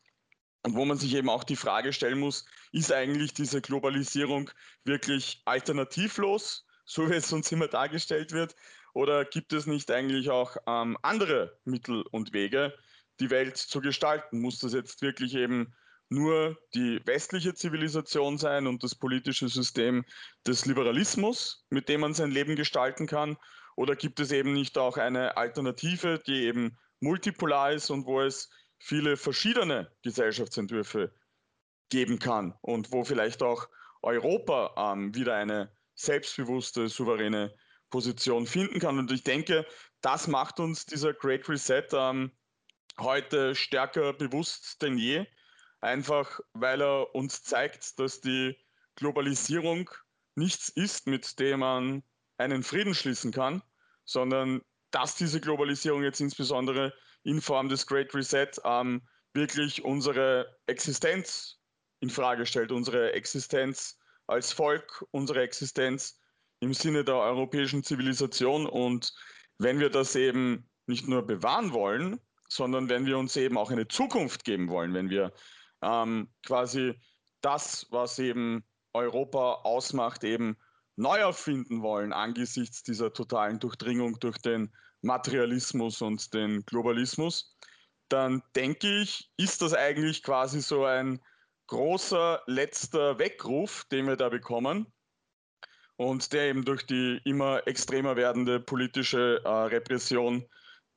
[0.63, 4.51] Und wo man sich eben auch die Frage stellen muss, ist eigentlich diese Globalisierung
[4.85, 8.57] wirklich alternativlos, so wie es uns immer dargestellt wird,
[8.95, 12.73] oder gibt es nicht eigentlich auch ähm, andere Mittel und Wege,
[13.21, 14.41] die Welt zu gestalten?
[14.41, 15.75] Muss das jetzt wirklich eben
[16.15, 20.05] nur die westliche Zivilisation sein und das politische System
[20.47, 23.37] des Liberalismus, mit dem man sein Leben gestalten kann?
[23.77, 28.49] Oder gibt es eben nicht auch eine Alternative, die eben multipolar ist und wo es
[28.79, 31.13] viele verschiedene Gesellschaftsentwürfe
[31.91, 33.69] geben kann und wo vielleicht auch
[34.03, 37.55] Europa ähm, wieder eine selbstbewusste, souveräne
[37.91, 38.99] Position finden kann.
[38.99, 39.67] Und ich denke,
[40.01, 42.33] das macht uns dieser Great Reset ähm,
[42.99, 45.27] heute stärker bewusst denn je
[45.85, 48.57] einfach weil er uns zeigt, dass die
[48.97, 49.91] Globalisierung
[50.35, 52.03] nichts ist, mit dem man
[52.39, 53.63] einen Frieden schließen kann,
[54.05, 56.93] sondern dass diese Globalisierung jetzt insbesondere
[57.23, 61.61] in Form des Great Reset ähm, wirklich unsere Existenz
[62.01, 66.21] in Frage stellt, unsere Existenz als Volk, unsere Existenz
[66.61, 68.67] im Sinne der europäischen Zivilisation.
[68.67, 69.13] Und
[69.59, 73.89] wenn wir das eben nicht nur bewahren wollen, sondern wenn wir uns eben auch eine
[73.89, 75.33] Zukunft geben wollen, wenn wir
[75.85, 76.95] ähm, quasi
[77.41, 80.57] das, was eben Europa ausmacht, eben
[80.97, 87.57] neu erfinden wollen angesichts dieser totalen Durchdringung durch den Materialismus und den Globalismus,
[88.09, 91.21] dann denke ich, ist das eigentlich quasi so ein
[91.67, 94.87] großer letzter Weckruf, den wir da bekommen
[95.97, 100.47] und der eben durch die immer extremer werdende politische äh, Repression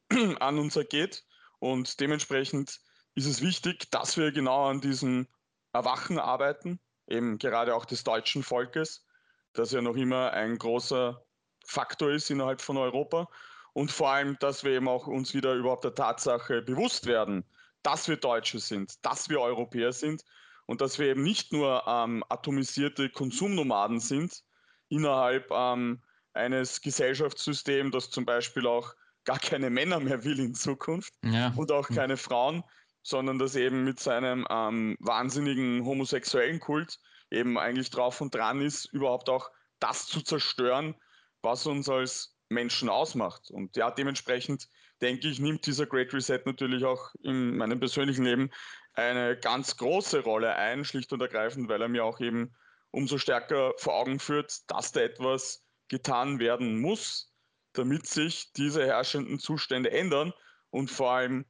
[0.40, 1.24] an uns ergeht.
[1.60, 2.80] Und dementsprechend
[3.18, 5.28] ist es wichtig, dass wir genau an diesem
[5.74, 9.08] Erwachen arbeiten, eben gerade auch des deutschen Volkes,
[9.54, 11.26] das ja noch immer ein großer
[11.66, 13.28] Faktor ist innerhalb von Europa.
[13.74, 17.44] Und vor allem, dass wir eben auch uns wieder überhaupt der Tatsache bewusst werden,
[17.82, 20.24] dass wir Deutsche sind, dass wir Europäer sind
[20.68, 24.44] und dass wir eben nicht nur ähm, atomisierte Konsumnomaden sind
[24.90, 26.04] innerhalb ähm,
[26.34, 28.94] eines Gesellschaftssystems, das zum Beispiel auch
[29.26, 31.52] gar keine Männer mehr will in Zukunft ja.
[31.56, 32.64] und auch keine Frauen,
[33.08, 37.00] sondern das eben mit seinem ähm, wahnsinnigen homosexuellen Kult
[37.32, 40.94] eben eigentlich drauf und dran ist, überhaupt auch das zu zerstören,
[41.42, 43.50] was uns als Menschen ausmacht.
[43.50, 44.68] Und ja, dementsprechend
[45.02, 48.50] denke ich, nimmt dieser Great Reset natürlich auch in meinem persönlichen Leben
[48.94, 52.58] eine ganz große Rolle ein, schlicht und ergreifend, weil er mir auch eben
[52.92, 57.32] umso stärker vor Augen führt, dass da etwas getan werden muss,
[57.72, 60.34] damit sich diese herrschenden Zustände ändern
[60.72, 61.46] und vor allem,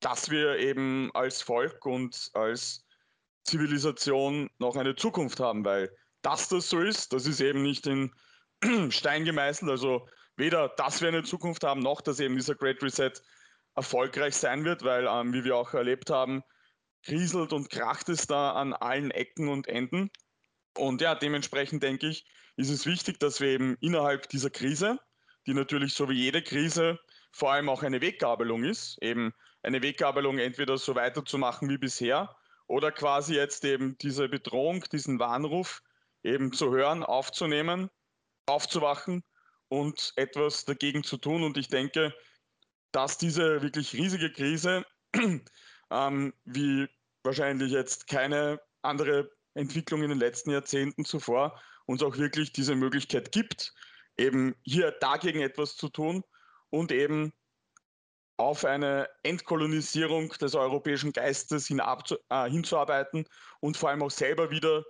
[0.00, 2.84] dass wir eben als Volk und als
[3.44, 5.90] Zivilisation noch eine Zukunft haben, weil
[6.22, 8.12] dass das so ist, das ist eben nicht in
[8.90, 13.12] Stein gemeißelt, also weder, dass wir eine Zukunft haben, noch, dass eben dieser Great Reset
[13.74, 16.42] erfolgreich sein wird, weil, ähm, wie wir auch erlebt haben,
[17.02, 20.10] kriselt und kracht es da an allen Ecken und Enden.
[20.76, 24.98] Und ja, dementsprechend denke ich, ist es wichtig, dass wir eben innerhalb dieser Krise,
[25.46, 26.98] die natürlich so wie jede Krise
[27.32, 29.32] vor allem auch eine Weggabelung ist, eben
[29.62, 35.82] eine Weggabelung entweder so weiterzumachen wie bisher oder quasi jetzt eben diese Bedrohung, diesen Warnruf
[36.22, 37.90] eben zu hören, aufzunehmen,
[38.46, 39.22] aufzuwachen
[39.68, 41.42] und etwas dagegen zu tun.
[41.42, 42.14] Und ich denke,
[42.92, 44.84] dass diese wirklich riesige Krise,
[45.90, 46.88] ähm, wie
[47.22, 53.32] wahrscheinlich jetzt keine andere Entwicklung in den letzten Jahrzehnten zuvor, uns auch wirklich diese Möglichkeit
[53.32, 53.74] gibt,
[54.16, 56.24] eben hier dagegen etwas zu tun
[56.70, 57.32] und eben
[58.40, 61.82] auf eine Entkolonisierung des europäischen Geistes hin
[62.30, 63.26] äh, hinzuarbeiten
[63.60, 64.82] und vor allem auch selber wieder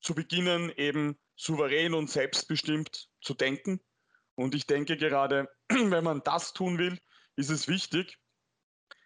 [0.00, 3.80] zu beginnen, eben souverän und selbstbestimmt zu denken.
[4.36, 6.96] Und ich denke gerade, wenn man das tun will,
[7.34, 8.16] ist es wichtig,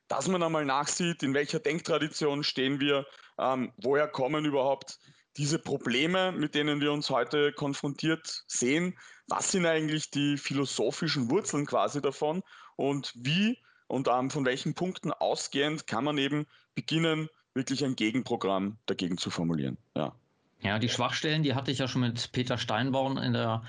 [0.09, 3.07] dass man einmal nachsieht, in welcher Denktradition stehen wir,
[3.39, 4.99] ähm, woher kommen überhaupt
[5.39, 8.99] diese Probleme, mit denen wir uns heute konfrontiert sehen,
[9.29, 12.43] was sind eigentlich die philosophischen Wurzeln quasi davon
[12.77, 18.79] und wie und ähm, von welchen Punkten ausgehend kann man eben beginnen, wirklich ein Gegenprogramm
[18.87, 19.79] dagegen zu formulieren.
[19.97, 20.15] Ja.
[20.61, 23.63] Ja, die Schwachstellen, die hatte ich ja schon mit Peter Steinborn in der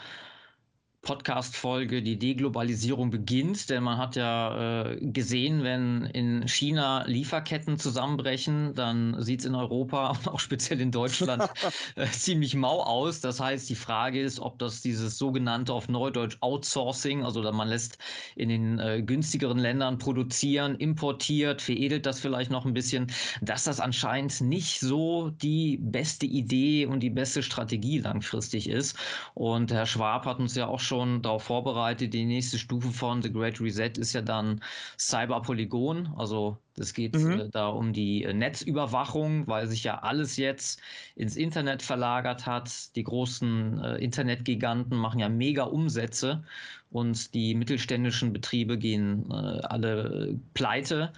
[1.02, 8.76] Podcast-Folge die Deglobalisierung beginnt, denn man hat ja äh, gesehen, wenn in China Lieferketten zusammenbrechen,
[8.76, 11.50] dann sieht es in Europa und auch speziell in Deutschland
[11.96, 13.22] äh, ziemlich mau aus.
[13.22, 17.98] Das heißt, die Frage ist, ob das dieses sogenannte auf Neudeutsch Outsourcing, also man lässt
[18.36, 23.08] in den äh, günstigeren Ländern produzieren, importiert, veredelt das vielleicht noch ein bisschen,
[23.42, 28.98] dass das anscheinend nicht so die beste Idee und die beste Strategie langfristig ist.
[29.34, 32.14] Und Herr Schwab hat uns ja auch schon darauf vorbereitet.
[32.14, 34.62] Die nächste Stufe von The Great Reset ist ja dann
[34.98, 36.14] Cyberpolygon.
[36.18, 37.40] Also es geht mhm.
[37.40, 40.82] äh, da um die äh, Netzüberwachung, weil sich ja alles jetzt
[41.16, 42.96] ins Internet verlagert hat.
[42.96, 46.44] Die großen äh, Internetgiganten machen ja mega Umsätze
[46.92, 51.14] und die mittelständischen Betriebe gehen äh, alle pleite.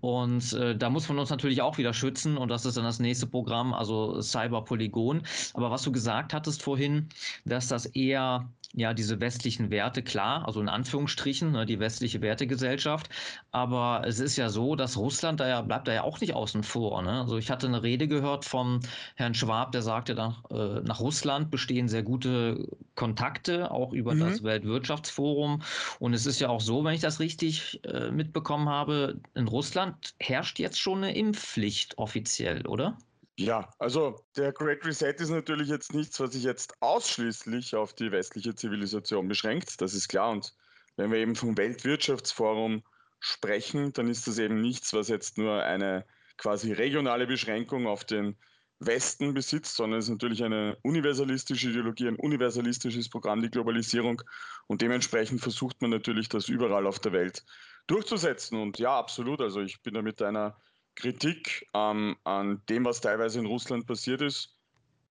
[0.00, 3.00] Und äh, da muss man uns natürlich auch wieder schützen und das ist dann das
[3.00, 5.22] nächste Programm, also Cyberpolygon.
[5.54, 7.08] Aber was du gesagt hattest vorhin,
[7.44, 13.08] dass das eher ja diese westlichen Werte, klar, also in Anführungsstrichen, ne, die westliche Wertegesellschaft.
[13.50, 16.62] Aber es ist ja so, dass Russland da ja bleibt da ja auch nicht außen
[16.62, 17.02] vor.
[17.02, 17.20] Ne?
[17.20, 18.80] Also ich hatte eine Rede gehört vom
[19.16, 24.20] Herrn Schwab, der sagte, nach, äh, nach Russland bestehen sehr gute Kontakte, auch über mhm.
[24.20, 25.62] das Weltwirtschaftsforum.
[25.98, 30.14] Und es ist ja auch so, wenn ich das richtig äh, mitbekommen habe, in Russland
[30.20, 32.98] herrscht jetzt schon eine Impfpflicht offiziell, oder?
[33.38, 38.10] Ja, also der Great Reset ist natürlich jetzt nichts, was sich jetzt ausschließlich auf die
[38.10, 39.80] westliche Zivilisation beschränkt.
[39.80, 40.32] Das ist klar.
[40.32, 40.56] Und
[40.96, 42.82] wenn wir eben vom Weltwirtschaftsforum
[43.20, 46.04] sprechen, dann ist das eben nichts, was jetzt nur eine
[46.36, 48.36] quasi regionale Beschränkung auf den
[48.80, 54.20] Westen besitzt, sondern es ist natürlich eine universalistische Ideologie, ein universalistisches Programm, die Globalisierung.
[54.66, 57.44] Und dementsprechend versucht man natürlich, das überall auf der Welt
[57.86, 58.60] durchzusetzen.
[58.60, 59.40] Und ja, absolut.
[59.40, 60.56] Also ich bin da mit einer
[60.98, 64.58] Kritik ähm, an dem, was teilweise in Russland passiert ist,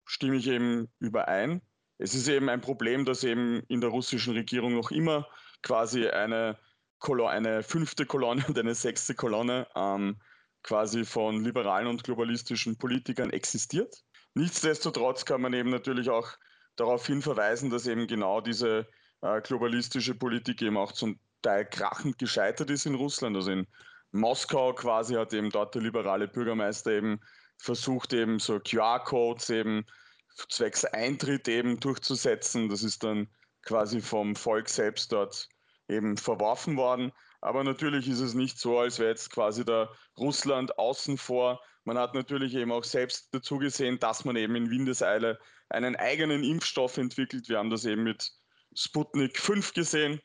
[0.06, 1.62] stimme ich eben überein.
[1.98, 5.26] Es ist eben ein Problem, dass eben in der russischen Regierung noch immer
[5.64, 6.58] quasi eine,
[7.00, 10.18] Kolonne, eine fünfte Kolonne und eine sechste Kolonne ähm,
[10.62, 14.04] quasi von liberalen und globalistischen Politikern existiert.
[14.34, 16.30] Nichtsdestotrotz kann man eben natürlich auch
[16.76, 18.88] darauf hin verweisen, dass eben genau diese
[19.22, 23.38] äh, globalistische Politik eben auch zum Teil krachend gescheitert ist in Russland.
[23.38, 23.68] Also in
[24.12, 27.20] Moskau quasi hat eben dort der liberale Bürgermeister eben
[27.58, 29.86] versucht eben so QR-Codes eben
[30.50, 32.70] zwecks Eintritt eben durchzusetzen.
[32.70, 33.28] Das ist dann
[33.64, 35.50] quasi vom Volk selbst dort
[35.88, 37.12] eben verworfen worden.
[37.42, 41.62] Aber natürlich ist es nicht so, als wäre jetzt quasi da Russland außen vor.
[41.84, 45.40] Man hat natürlich eben auch selbst dazu gesehen, dass man eben in Windeseile
[45.70, 47.50] einen eigenen Impfstoff entwickelt.
[47.50, 48.32] Wir haben das eben mit
[48.76, 50.22] Sputnik 5 gesehen,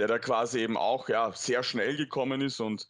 [0.00, 2.88] der da quasi eben auch ja, sehr schnell gekommen ist und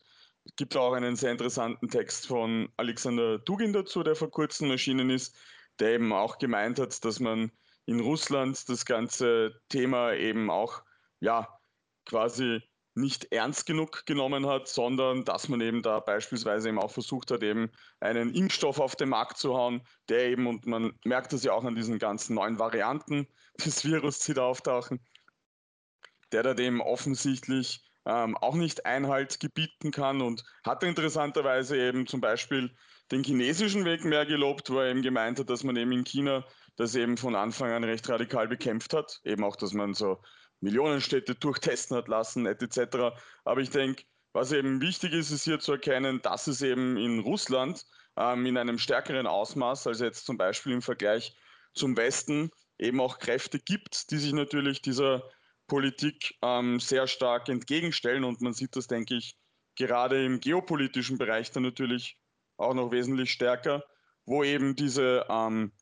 [0.57, 5.37] gibt auch einen sehr interessanten Text von Alexander Dugin dazu, der vor kurzem erschienen ist,
[5.81, 7.51] der eben auch gemeint hat, dass man
[7.87, 10.83] in Russland das ganze Thema eben auch
[11.19, 11.49] ja
[12.07, 12.63] quasi
[12.95, 17.43] nicht ernst genug genommen hat, sondern dass man eben da beispielsweise eben auch versucht hat,
[17.43, 21.53] eben einen Impfstoff auf den Markt zu hauen, der eben, und man merkt das ja
[21.55, 23.27] auch an diesen ganzen neuen Varianten
[23.65, 25.01] des Virus, die da auftauchen,
[26.33, 32.21] der da dem offensichtlich ähm, auch nicht Einhalt gebieten kann und hat interessanterweise eben zum
[32.21, 32.75] Beispiel
[33.11, 36.45] den chinesischen Weg mehr gelobt, wo er eben gemeint hat, dass man eben in China
[36.77, 39.21] das eben von Anfang an recht radikal bekämpft hat.
[39.25, 40.23] Eben auch, dass man so
[40.61, 43.15] Millionenstädte durchtesten hat lassen, etc.
[43.45, 47.19] Aber ich denke, was eben wichtig ist, ist hier zu erkennen, dass es eben in
[47.21, 47.85] Russland
[48.17, 51.37] ähm, in einem stärkeren Ausmaß als jetzt zum Beispiel im Vergleich
[51.75, 55.23] zum Westen eben auch Kräfte gibt, die sich natürlich dieser
[55.71, 58.25] Politik ähm, sehr stark entgegenstellen.
[58.25, 59.37] Und man sieht das, denke ich,
[59.77, 62.19] gerade im geopolitischen Bereich dann natürlich
[62.57, 63.85] auch noch wesentlich stärker,
[64.27, 65.73] wo eben diese ähm,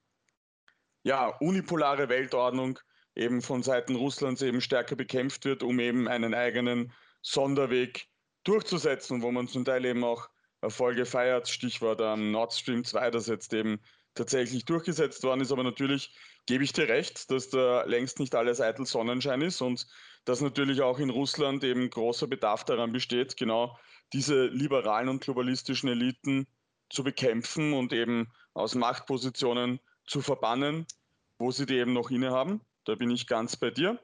[1.03, 2.79] ja, unipolare Weltordnung
[3.16, 8.07] eben von Seiten Russlands eben stärker bekämpft wird, um eben einen eigenen Sonderweg
[8.44, 10.29] durchzusetzen, wo man zum Teil eben auch
[10.61, 11.48] Erfolge feiert.
[11.48, 13.81] Stichwort ähm, Nord Stream 2, das jetzt eben
[14.18, 15.52] tatsächlich durchgesetzt worden ist.
[15.52, 16.14] Aber natürlich
[16.46, 19.87] gebe ich dir recht, dass da längst nicht alles eitel Sonnenschein ist und
[20.24, 23.78] dass natürlich auch in Russland eben großer Bedarf daran besteht, genau
[24.12, 26.46] diese liberalen und globalistischen Eliten
[26.90, 30.87] zu bekämpfen und eben aus Machtpositionen zu verbannen,
[31.38, 32.61] wo sie die eben noch innehaben.
[32.85, 33.98] Da bin ich ganz bei dir.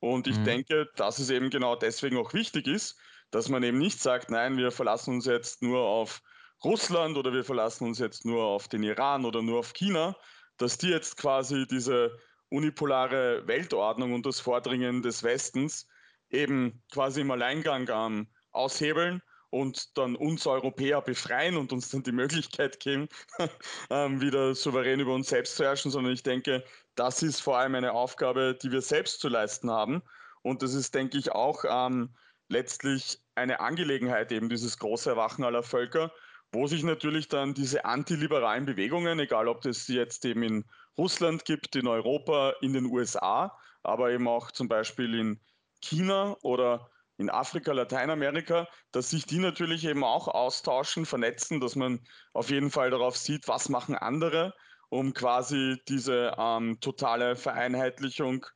[0.00, 0.44] Und ich mhm.
[0.44, 2.96] denke, dass es eben genau deswegen auch wichtig ist,
[3.30, 6.22] dass man eben nicht sagt, nein, wir verlassen uns jetzt nur auf
[6.64, 10.16] Russland oder wir verlassen uns jetzt nur auf den Iran oder nur auf China,
[10.56, 12.18] dass die jetzt quasi diese
[12.50, 15.86] unipolare Weltordnung und das Vordringen des Westens
[16.30, 22.12] eben quasi im Alleingang ähm, aushebeln und dann uns Europäer befreien und uns dann die
[22.12, 23.08] Möglichkeit geben,
[23.90, 27.74] ähm, wieder souverän über uns selbst zu herrschen, sondern ich denke, das ist vor allem
[27.74, 30.02] eine Aufgabe, die wir selbst zu leisten haben.
[30.42, 32.14] Und das ist, denke ich, auch ähm,
[32.48, 36.12] letztlich eine Angelegenheit eben dieses große Erwachen aller Völker,
[36.52, 40.64] wo sich natürlich dann diese antiliberalen Bewegungen, egal ob das jetzt eben in
[40.96, 45.40] Russland gibt, in Europa, in den USA, aber eben auch zum Beispiel in
[45.80, 52.00] China oder in Afrika, Lateinamerika, dass sich die natürlich eben auch austauschen, vernetzen, dass man
[52.32, 54.54] auf jeden Fall darauf sieht, was machen andere,
[54.88, 58.46] um quasi diese ähm, totale Vereinheitlichung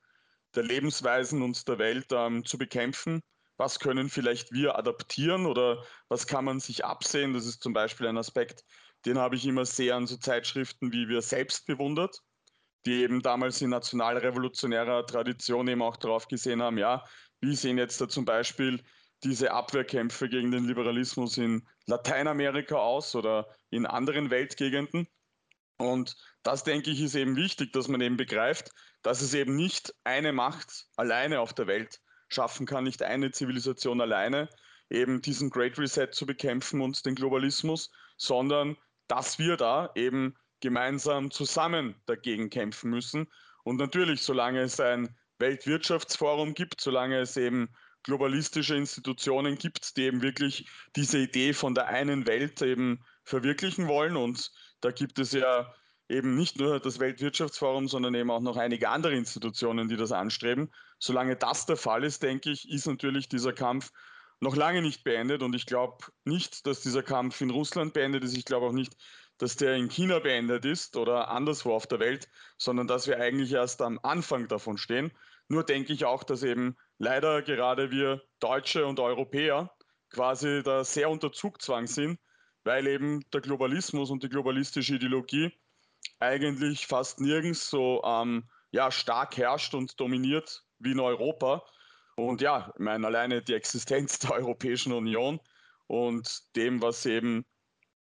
[0.55, 3.23] der Lebensweisen und der Welt ähm, zu bekämpfen
[3.57, 7.33] was können vielleicht wir adaptieren oder was kann man sich absehen.
[7.33, 8.65] Das ist zum Beispiel ein Aspekt,
[9.05, 12.21] den habe ich immer sehr an so Zeitschriften wie wir selbst bewundert,
[12.87, 17.05] die eben damals in nationalrevolutionärer Tradition eben auch darauf gesehen haben, ja,
[17.41, 18.83] wie sehen jetzt da zum Beispiel
[19.25, 25.07] diese Abwehrkämpfe gegen den Liberalismus in Lateinamerika aus oder in anderen Weltgegenden.
[25.79, 28.71] Und das, denke ich, ist eben wichtig, dass man eben begreift,
[29.03, 32.01] dass es eben nicht eine Macht alleine auf der Welt
[32.33, 34.49] schaffen kann, nicht eine Zivilisation alleine,
[34.91, 38.77] eben diesen Great Reset zu bekämpfen und den Globalismus, sondern
[39.09, 43.27] dass wir da eben gemeinsam zusammen dagegen kämpfen müssen.
[43.65, 47.69] Und natürlich, solange es ein Weltwirtschaftsforum gibt, solange es eben
[48.05, 50.67] globalistische Institutionen gibt, die eben wirklich
[50.97, 54.17] diese Idee von der einen Welt eben verwirklichen wollen.
[54.17, 55.73] Und da gibt es ja
[56.09, 60.71] eben nicht nur das Weltwirtschaftsforum, sondern eben auch noch einige andere Institutionen, die das anstreben.
[60.99, 63.93] Solange das der Fall ist, denke ich, ist natürlich dieser Kampf
[64.41, 65.43] noch lange nicht beendet.
[65.43, 68.37] Und ich glaube nicht, dass dieser Kampf in Russland beendet ist.
[68.37, 68.97] Ich glaube auch nicht,
[69.39, 72.29] dass der in China beendet ist oder anderswo auf der Welt,
[72.59, 75.13] sondern dass wir eigentlich erst am Anfang davon stehen.
[75.49, 79.73] Nur denke ich auch, dass eben leider gerade wir Deutsche und Europäer
[80.11, 82.21] quasi da sehr unter Zugzwang sind,
[82.65, 85.53] weil eben der Globalismus und die globalistische Ideologie
[86.23, 91.65] eigentlich fast nirgends so ähm, ja, stark herrscht und dominiert wie in Europa.
[92.17, 95.41] Und ja, ich meine, alleine die Existenz der Europäischen Union
[95.87, 97.45] und dem, was eben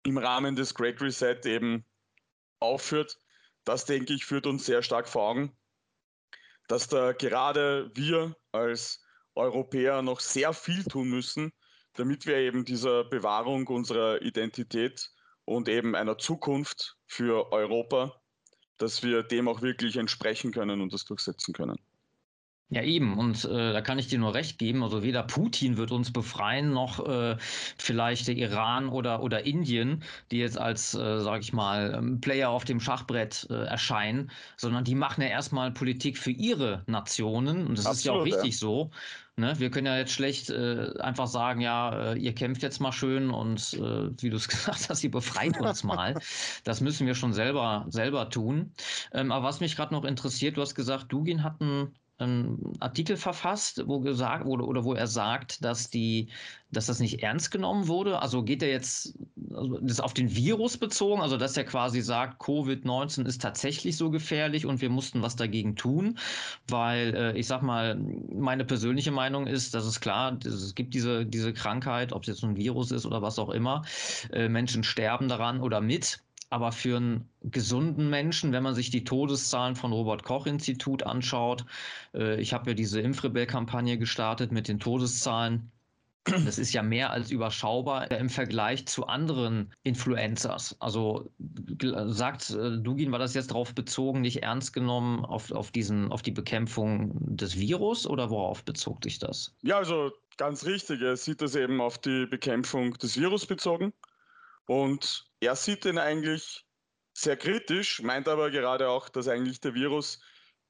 [0.03, 1.85] im Rahmen des Great Reset eben
[2.59, 3.19] aufführt,
[3.63, 5.57] das denke ich, führt uns sehr stark vor Augen,
[6.67, 9.03] dass da gerade wir als
[9.33, 11.51] Europäer noch sehr viel tun müssen,
[11.93, 15.11] damit wir eben dieser Bewahrung unserer Identität
[15.45, 18.19] und eben einer Zukunft für Europa,
[18.77, 21.77] dass wir dem auch wirklich entsprechen können und das durchsetzen können.
[22.69, 23.17] Ja, eben.
[23.19, 24.81] Und äh, da kann ich dir nur recht geben.
[24.81, 27.37] Also weder Putin wird uns befreien, noch äh,
[27.77, 32.49] vielleicht der Iran oder, oder Indien, die jetzt als, äh, sage ich mal, ähm, Player
[32.49, 37.67] auf dem Schachbrett äh, erscheinen, sondern die machen ja erstmal Politik für ihre Nationen.
[37.67, 38.59] Und das Absolut, ist ja auch richtig ja.
[38.59, 38.89] so.
[39.37, 39.53] Ne?
[39.59, 43.29] Wir können ja jetzt schlecht äh, einfach sagen, ja, äh, ihr kämpft jetzt mal schön
[43.29, 46.17] und äh, wie du es gesagt hast, ihr befreit uns mal.
[46.63, 48.73] Das müssen wir schon selber, selber tun.
[49.13, 53.17] Ähm, aber was mich gerade noch interessiert, du hast gesagt, Dugin hat einen einen Artikel
[53.17, 56.29] verfasst, wo gesagt wurde oder wo er sagt, dass die,
[56.71, 58.21] dass das nicht ernst genommen wurde.
[58.21, 59.17] Also geht er jetzt
[59.53, 64.09] also das auf den Virus bezogen, also dass er quasi sagt, Covid-19 ist tatsächlich so
[64.09, 66.17] gefährlich und wir mussten was dagegen tun,
[66.67, 71.25] weil äh, ich sag mal, meine persönliche Meinung ist, dass es klar, es gibt diese,
[71.25, 73.83] diese Krankheit, ob es jetzt ein Virus ist oder was auch immer,
[74.31, 76.19] äh, Menschen sterben daran oder mit.
[76.49, 81.65] Aber für einen gesunden Menschen, wenn man sich die Todeszahlen von Robert Koch Institut anschaut,
[82.13, 85.71] äh, ich habe ja diese Impfrebell-Kampagne gestartet mit den Todeszahlen.
[86.25, 90.75] Das ist ja mehr als überschaubar im Vergleich zu anderen Influencers.
[90.79, 91.29] Also
[92.07, 96.23] sagt äh, Dugin, war das jetzt darauf bezogen, nicht ernst genommen auf, auf, diesen, auf
[96.23, 99.55] die Bekämpfung des Virus oder worauf bezog sich das?
[99.61, 101.01] Ja, also ganz richtig.
[101.01, 103.93] Er sieht das eben auf die Bekämpfung des Virus bezogen.
[104.65, 106.65] Und er sieht den eigentlich
[107.13, 110.19] sehr kritisch, meint aber gerade auch, dass eigentlich der Virus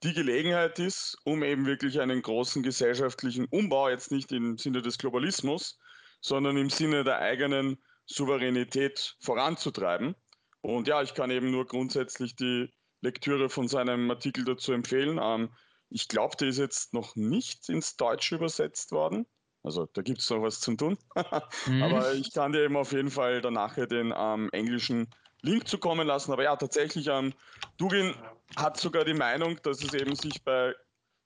[0.04, 4.98] die Gelegenheit ist, um eben wirklich einen großen gesellschaftlichen Umbau, jetzt nicht im Sinne des
[4.98, 5.80] Globalismus,
[6.22, 10.16] sondern im Sinne der eigenen Souveränität voranzutreiben.
[10.62, 12.72] Und ja, ich kann eben nur grundsätzlich die
[13.02, 15.20] Lektüre von seinem Artikel dazu empfehlen.
[15.22, 15.54] Ähm,
[15.90, 19.26] ich glaube, der ist jetzt noch nicht ins Deutsche übersetzt worden.
[19.66, 20.98] Also da gibt es noch was zum tun.
[21.66, 21.84] mhm.
[21.84, 25.08] Aber ich kann dir eben auf jeden Fall dann nachher den ähm, englischen
[25.42, 26.32] Link zukommen lassen.
[26.32, 27.34] Aber ja, tatsächlich, ähm,
[27.78, 28.14] Dugin
[28.56, 30.76] hat sogar die Meinung, dass es eben sich bei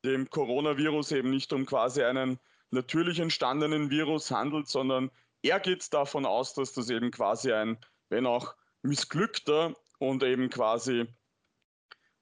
[0.06, 2.40] dem Coronavirus eben nicht um quasi einen
[2.72, 5.12] natürlich entstandenen Virus handelt, sondern
[5.42, 7.78] er geht davon aus, dass das eben quasi ein,
[8.10, 11.08] wenn auch missglückter und eben quasi,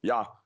[0.01, 0.41] ja,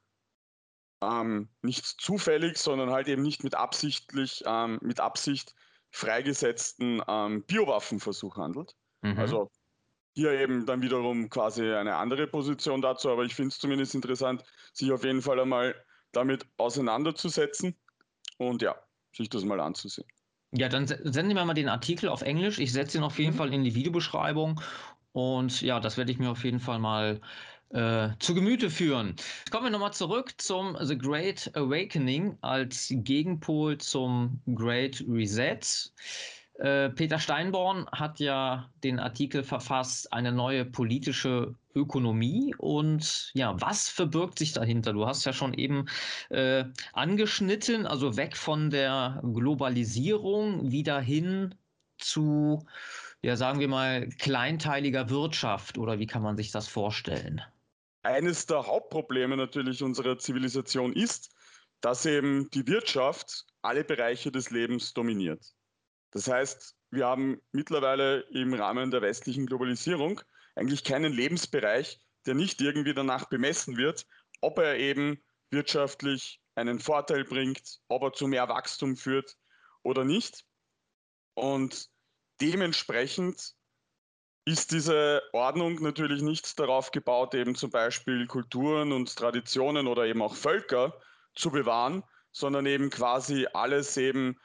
[1.01, 5.55] ähm, nicht zufällig, sondern halt eben nicht mit absichtlich, ähm, mit Absicht
[5.91, 8.75] freigesetzten ähm, Biowaffenversuch handelt.
[9.01, 9.17] Mhm.
[9.19, 9.51] Also
[10.13, 14.43] hier eben dann wiederum quasi eine andere Position dazu, aber ich finde es zumindest interessant,
[14.73, 15.75] sich auf jeden Fall einmal
[16.11, 17.77] damit auseinanderzusetzen
[18.37, 18.75] und ja,
[19.15, 20.07] sich das mal anzusehen.
[20.53, 22.59] Ja, dann senden wir mal den Artikel auf Englisch.
[22.59, 23.37] Ich setze ihn auf jeden mhm.
[23.37, 24.59] Fall in die Videobeschreibung
[25.13, 27.21] und ja, das werde ich mir auf jeden Fall mal
[27.73, 29.15] äh, zu Gemüte führen.
[29.49, 35.59] Kommen wir nochmal zurück zum The Great Awakening als Gegenpol zum Great Reset.
[36.61, 43.89] Äh, Peter Steinborn hat ja den Artikel verfasst, eine neue politische Ökonomie und ja, was
[43.89, 44.93] verbirgt sich dahinter?
[44.93, 45.87] Du hast ja schon eben
[46.29, 51.55] äh, angeschnitten, also weg von der Globalisierung wieder hin
[51.97, 52.65] zu,
[53.23, 57.41] ja, sagen wir mal, kleinteiliger Wirtschaft oder wie kann man sich das vorstellen?
[58.03, 61.33] Eines der Hauptprobleme natürlich unserer Zivilisation ist,
[61.81, 65.43] dass eben die Wirtschaft alle Bereiche des Lebens dominiert.
[66.11, 70.21] Das heißt, wir haben mittlerweile im Rahmen der westlichen Globalisierung
[70.55, 74.05] eigentlich keinen Lebensbereich, der nicht irgendwie danach bemessen wird,
[74.41, 79.37] ob er eben wirtschaftlich einen Vorteil bringt, ob er zu mehr Wachstum führt
[79.83, 80.45] oder nicht.
[81.33, 81.89] Und
[82.41, 83.55] dementsprechend
[84.45, 90.21] ist diese Ordnung natürlich nicht darauf gebaut, eben zum Beispiel Kulturen und Traditionen oder eben
[90.21, 90.99] auch Völker
[91.35, 94.39] zu bewahren, sondern eben quasi alles eben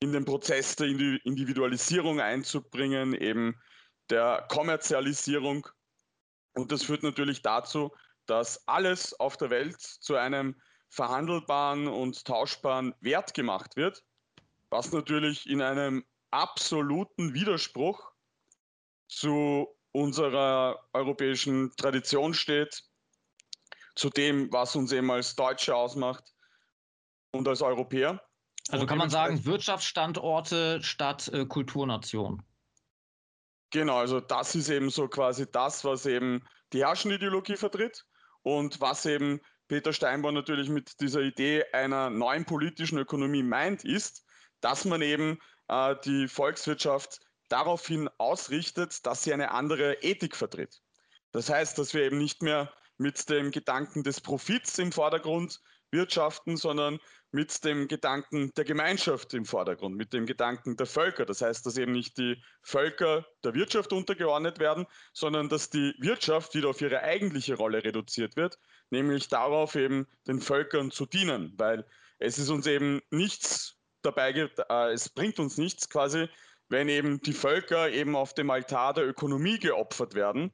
[0.00, 3.56] in den Prozess der Individualisierung einzubringen, eben
[4.10, 5.68] der Kommerzialisierung.
[6.54, 7.92] Und das führt natürlich dazu,
[8.26, 14.04] dass alles auf der Welt zu einem verhandelbaren und tauschbaren Wert gemacht wird,
[14.70, 18.11] was natürlich in einem absoluten Widerspruch
[19.14, 22.82] zu unserer europäischen Tradition steht,
[23.94, 26.32] zu dem, was uns eben als Deutsche ausmacht
[27.32, 28.22] und als Europäer.
[28.70, 32.42] Also kann man sagen, Wirtschaftsstandorte statt äh, Kulturnation.
[33.70, 38.06] Genau, also das ist eben so quasi das, was eben die herrschende Ideologie vertritt
[38.42, 44.24] und was eben Peter Steinborn natürlich mit dieser Idee einer neuen politischen Ökonomie meint, ist,
[44.60, 45.38] dass man eben
[45.68, 47.20] äh, die Volkswirtschaft
[47.52, 50.80] daraufhin ausrichtet, dass sie eine andere Ethik vertritt.
[51.32, 56.56] Das heißt, dass wir eben nicht mehr mit dem Gedanken des Profits im Vordergrund wirtschaften,
[56.56, 56.98] sondern
[57.30, 61.26] mit dem Gedanken der Gemeinschaft im Vordergrund, mit dem Gedanken der Völker.
[61.26, 66.54] Das heißt, dass eben nicht die Völker der Wirtschaft untergeordnet werden, sondern dass die Wirtschaft
[66.54, 68.58] wieder auf ihre eigentliche Rolle reduziert wird,
[68.90, 71.86] nämlich darauf eben den Völkern zu dienen, weil
[72.18, 76.28] es ist uns eben nichts dabei, äh, es bringt uns nichts quasi,
[76.72, 80.50] wenn eben die Völker eben auf dem Altar der Ökonomie geopfert werden,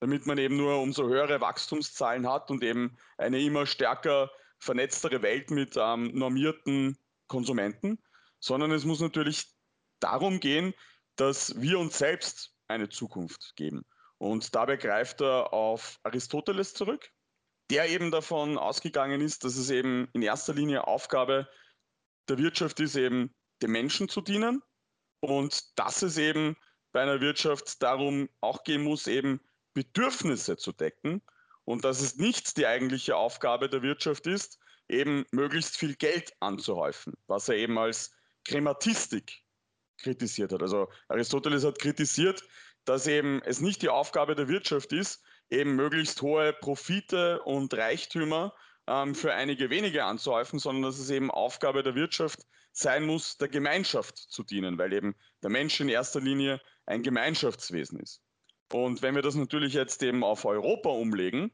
[0.00, 5.52] damit man eben nur umso höhere Wachstumszahlen hat und eben eine immer stärker vernetztere Welt
[5.52, 6.98] mit ähm, normierten
[7.28, 8.02] Konsumenten,
[8.40, 9.52] sondern es muss natürlich
[10.00, 10.74] darum gehen,
[11.14, 13.84] dass wir uns selbst eine Zukunft geben.
[14.18, 17.08] Und dabei greift er auf Aristoteles zurück,
[17.70, 21.48] der eben davon ausgegangen ist, dass es eben in erster Linie Aufgabe
[22.28, 23.32] der Wirtschaft ist, eben
[23.62, 24.60] dem Menschen zu dienen
[25.22, 26.56] und dass es eben
[26.90, 29.40] bei einer Wirtschaft darum auch gehen muss, eben
[29.72, 31.22] Bedürfnisse zu decken
[31.64, 34.58] und dass es nicht die eigentliche Aufgabe der Wirtschaft ist,
[34.88, 38.12] eben möglichst viel Geld anzuhäufen, was er eben als
[38.44, 39.42] Krematistik
[39.98, 40.60] kritisiert hat.
[40.60, 42.42] Also Aristoteles hat kritisiert,
[42.84, 48.54] dass eben es nicht die Aufgabe der Wirtschaft ist, eben möglichst hohe Profite und Reichtümer
[48.88, 52.40] ähm, für einige wenige anzuhäufen, sondern dass es eben Aufgabe der Wirtschaft
[52.72, 58.00] sein muss, der Gemeinschaft zu dienen, weil eben der Mensch in erster Linie ein Gemeinschaftswesen
[58.00, 58.22] ist.
[58.72, 61.52] Und wenn wir das natürlich jetzt eben auf Europa umlegen,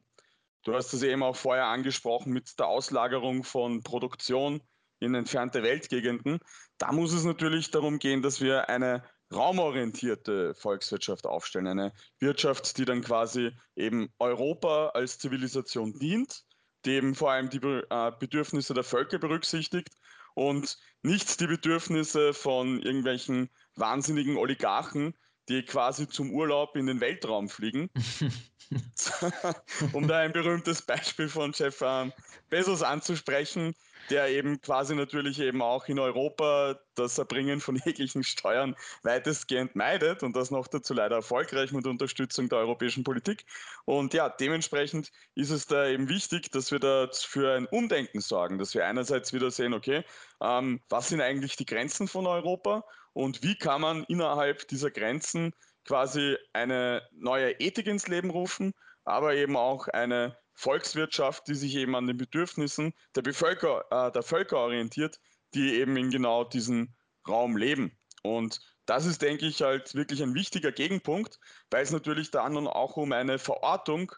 [0.65, 4.63] du hast es eben auch vorher angesprochen mit der Auslagerung von Produktion
[5.01, 6.39] in entfernte Weltgegenden,
[6.79, 9.03] da muss es natürlich darum gehen, dass wir eine
[9.33, 16.45] raumorientierte Volkswirtschaft aufstellen, eine Wirtschaft, die dann quasi eben Europa als Zivilisation dient,
[16.85, 19.91] die eben vor allem die äh, Bedürfnisse der Völker berücksichtigt
[20.39, 25.15] und nicht die Bedürfnisse von irgendwelchen wahnsinnigen Oligarchen,
[25.49, 27.91] die quasi zum Urlaub in den Weltraum fliegen.
[29.93, 32.13] um da ein berühmtes Beispiel von Jeff ähm,
[32.51, 33.75] Bezos anzusprechen,
[34.11, 40.23] der eben quasi natürlich eben auch in Europa das Erbringen von jeglichen Steuern weitestgehend meidet
[40.23, 43.45] und das noch dazu leider erfolgreich mit Unterstützung der europäischen Politik.
[43.85, 48.59] Und ja, dementsprechend ist es da eben wichtig, dass wir da für ein Umdenken sorgen,
[48.59, 50.05] dass wir einerseits wieder sehen, okay,
[50.41, 55.53] ähm, was sind eigentlich die Grenzen von Europa und wie kann man innerhalb dieser Grenzen
[55.85, 61.95] quasi eine neue Ethik ins Leben rufen, aber eben auch eine Volkswirtschaft, die sich eben
[61.95, 65.21] an den Bedürfnissen der Bevölker, äh, der Völker orientiert,
[65.55, 66.95] die eben in genau diesem
[67.29, 67.97] Raum leben.
[68.25, 71.39] Und das ist, denke ich, halt wirklich ein wichtiger Gegenpunkt,
[71.71, 74.11] weil es natürlich dann auch um eine Verortung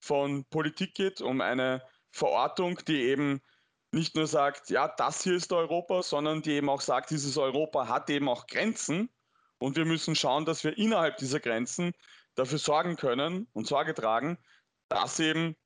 [0.00, 1.82] von Politik geht, um eine
[2.12, 3.40] Verortung, die eben
[3.90, 7.88] nicht nur sagt, ja, das hier ist Europa, sondern die eben auch sagt, dieses Europa
[7.88, 9.10] hat eben auch Grenzen
[9.58, 11.94] und wir müssen schauen, dass wir innerhalb dieser Grenzen
[12.36, 14.38] dafür sorgen können und Sorge tragen,
[14.88, 15.56] dass eben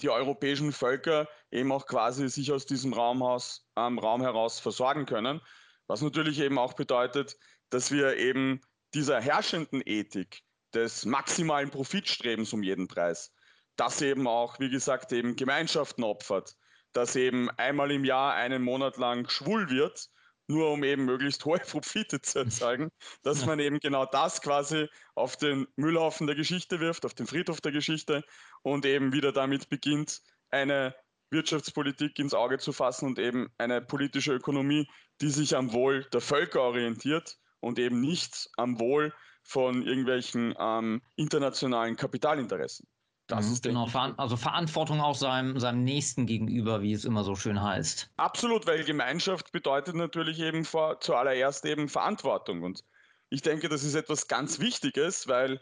[0.00, 5.40] die europäischen Völker eben auch quasi sich aus diesem Raumhaus, ähm, Raum heraus versorgen können.
[5.86, 7.36] Was natürlich eben auch bedeutet,
[7.70, 8.60] dass wir eben
[8.94, 10.42] dieser herrschenden Ethik
[10.72, 13.32] des maximalen Profitstrebens um jeden Preis,
[13.76, 16.56] das eben auch, wie gesagt, eben Gemeinschaften opfert,
[16.92, 20.10] dass eben einmal im Jahr einen Monat lang schwul wird,
[20.46, 22.90] nur um eben möglichst hohe Profite zu erzeugen,
[23.22, 27.60] dass man eben genau das quasi auf den Müllhaufen der Geschichte wirft, auf den Friedhof
[27.60, 28.24] der Geschichte
[28.62, 30.94] und eben wieder damit beginnt, eine
[31.30, 34.88] Wirtschaftspolitik ins Auge zu fassen und eben eine politische Ökonomie,
[35.20, 41.02] die sich am Wohl der Völker orientiert und eben nicht am Wohl von irgendwelchen ähm,
[41.16, 42.86] internationalen Kapitalinteressen.
[43.26, 47.34] Das mhm, ist genau, also Verantwortung auch seinem, seinem Nächsten gegenüber, wie es immer so
[47.34, 48.10] schön heißt.
[48.16, 52.62] Absolut, weil Gemeinschaft bedeutet natürlich eben vor, zuallererst eben Verantwortung.
[52.62, 52.84] Und
[53.30, 55.60] ich denke, das ist etwas ganz Wichtiges, weil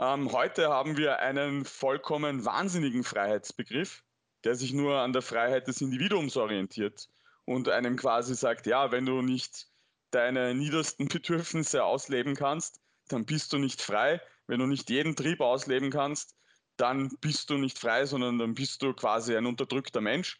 [0.00, 4.02] ähm, heute haben wir einen vollkommen wahnsinnigen Freiheitsbegriff,
[4.44, 7.08] der sich nur an der Freiheit des Individuums orientiert
[7.44, 9.68] und einem quasi sagt, ja, wenn du nicht
[10.10, 14.20] deine niedersten Bedürfnisse ausleben kannst, dann bist du nicht frei.
[14.48, 16.36] Wenn du nicht jeden Trieb ausleben kannst,
[16.76, 20.38] dann bist du nicht frei, sondern dann bist du quasi ein unterdrückter Mensch.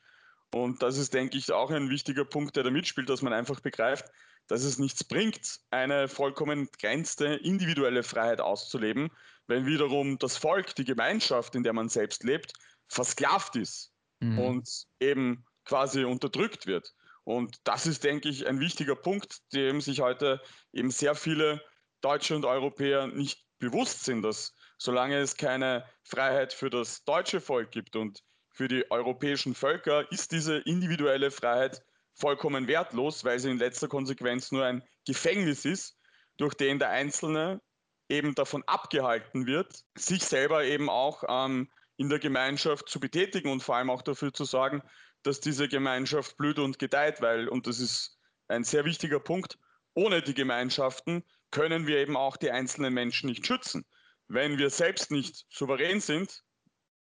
[0.53, 3.61] Und das ist, denke ich, auch ein wichtiger Punkt, der da mitspielt, dass man einfach
[3.61, 4.07] begreift,
[4.47, 9.11] dass es nichts bringt, eine vollkommen grenzte individuelle Freiheit auszuleben,
[9.49, 12.53] wenn wiederum das Volk, die Gemeinschaft, in der man selbst lebt,
[12.89, 14.39] versklavt ist mhm.
[14.39, 16.95] und eben quasi unterdrückt wird.
[17.25, 20.41] Und das ist, denke ich, ein wichtiger Punkt, dem sich heute
[20.73, 21.61] eben sehr viele
[22.01, 27.71] Deutsche und Europäer nicht bewusst sind, dass solange es keine Freiheit für das deutsche Volk
[27.71, 31.83] gibt und für die europäischen Völker, ist diese individuelle Freiheit
[32.15, 35.99] vollkommen wertlos, weil sie in letzter Konsequenz nur ein Gefängnis ist,
[36.39, 37.61] durch den der Einzelne
[38.09, 43.63] eben davon abgehalten wird, sich selber eben auch ähm, in der Gemeinschaft zu betätigen und
[43.63, 44.83] vor allem auch dafür zu sorgen,
[45.23, 48.19] dass diese Gemeinschaft blüht und gedeiht, weil, und das ist
[48.49, 49.59] ein sehr wichtiger Punkt,
[49.95, 53.85] ohne die Gemeinschaften können wir eben auch die einzelnen Menschen nicht schützen.
[54.29, 56.43] Wenn wir selbst nicht souverän sind,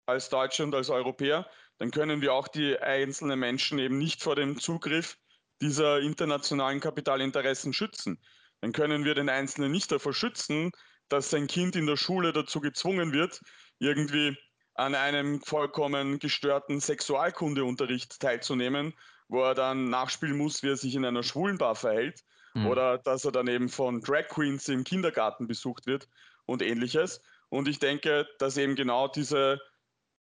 [0.05, 4.35] als Deutsche und als Europäer, dann können wir auch die einzelnen Menschen eben nicht vor
[4.35, 5.17] dem Zugriff
[5.61, 8.19] dieser internationalen Kapitalinteressen schützen.
[8.61, 10.71] Dann können wir den Einzelnen nicht davor schützen,
[11.09, 13.41] dass sein Kind in der Schule dazu gezwungen wird,
[13.79, 14.37] irgendwie
[14.75, 18.93] an einem vollkommen gestörten Sexualkundeunterricht teilzunehmen,
[19.27, 22.67] wo er dann nachspielen muss, wie er sich in einer Schwulenbar verhält mhm.
[22.67, 26.07] oder dass er dann eben von Drag Queens im Kindergarten besucht wird
[26.47, 27.21] und ähnliches.
[27.49, 29.61] Und ich denke, dass eben genau diese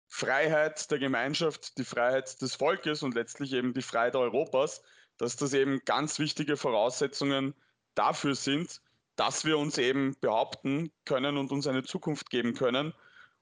[0.06, 4.82] Freiheit der Gemeinschaft, die Freiheit des Volkes und letztlich eben die Freiheit Europas,
[5.16, 7.54] dass das eben ganz wichtige Voraussetzungen
[7.94, 8.80] dafür sind,
[9.16, 12.94] dass wir uns eben behaupten können und uns eine Zukunft geben können.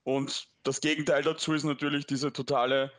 [0.02, 2.92] Und das Gegenteil dazu ist natürlich diese totale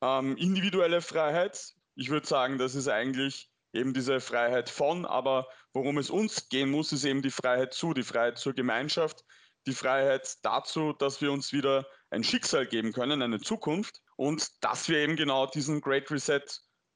[0.00, 1.74] ähm, individuelle Freiheit.
[1.94, 6.70] Ich würde sagen, das ist eigentlich eben diese Freiheit von, aber worum es uns gehen
[6.70, 9.24] muss, ist eben die Freiheit zu, die Freiheit zur Gemeinschaft,
[9.66, 14.88] die Freiheit dazu, dass wir uns wieder ein Schicksal geben können, eine Zukunft und dass
[14.88, 16.42] wir eben genau diesen Great Reset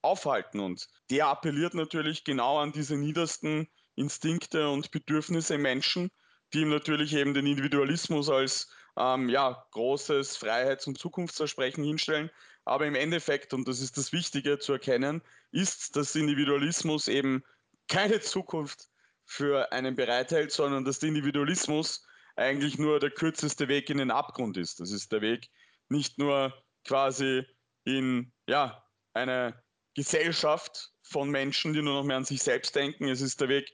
[0.02, 0.60] aufhalten.
[0.60, 6.10] Und der appelliert natürlich genau an diese niedersten Instinkte und Bedürfnisse im Menschen,
[6.54, 12.30] die ihm natürlich eben den Individualismus als ähm, ja, großes Freiheits- und Zukunftsversprechen hinstellen.
[12.70, 17.42] Aber im Endeffekt, und das ist das Wichtige zu erkennen, ist, dass Individualismus eben
[17.88, 18.88] keine Zukunft
[19.24, 22.06] für einen bereithält, sondern dass der Individualismus
[22.36, 24.78] eigentlich nur der kürzeste Weg in den Abgrund ist.
[24.78, 25.50] Das ist der Weg
[25.88, 26.54] nicht nur
[26.86, 27.44] quasi
[27.82, 29.60] in ja, eine
[29.96, 33.08] Gesellschaft von Menschen, die nur noch mehr an sich selbst denken.
[33.08, 33.68] Es ist der Weg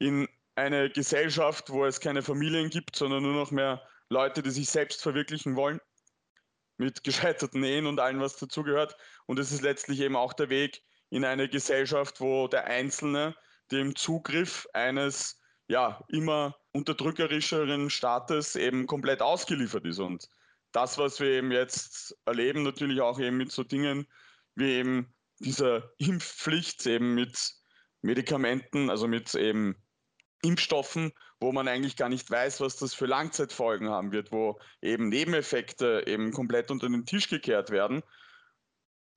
[0.00, 0.26] in
[0.56, 5.02] eine Gesellschaft, wo es keine Familien gibt, sondern nur noch mehr Leute, die sich selbst
[5.02, 5.80] verwirklichen wollen,
[6.80, 8.96] mit gescheiterten Ehen und allem, was dazugehört.
[9.26, 13.36] Und es ist letztlich eben auch der Weg in eine Gesellschaft, wo der Einzelne
[13.70, 19.98] dem Zugriff eines ja immer unterdrückerischeren Staates eben komplett ausgeliefert ist.
[19.98, 20.28] Und
[20.72, 24.06] das, was wir eben jetzt erleben, natürlich auch eben mit so Dingen
[24.54, 27.54] wie eben dieser Impfpflicht, eben mit
[28.02, 29.76] Medikamenten, also mit eben
[30.42, 35.08] Impfstoffen, wo man eigentlich gar nicht weiß, was das für Langzeitfolgen haben wird, wo eben
[35.08, 38.02] Nebeneffekte eben komplett unter den Tisch gekehrt werden.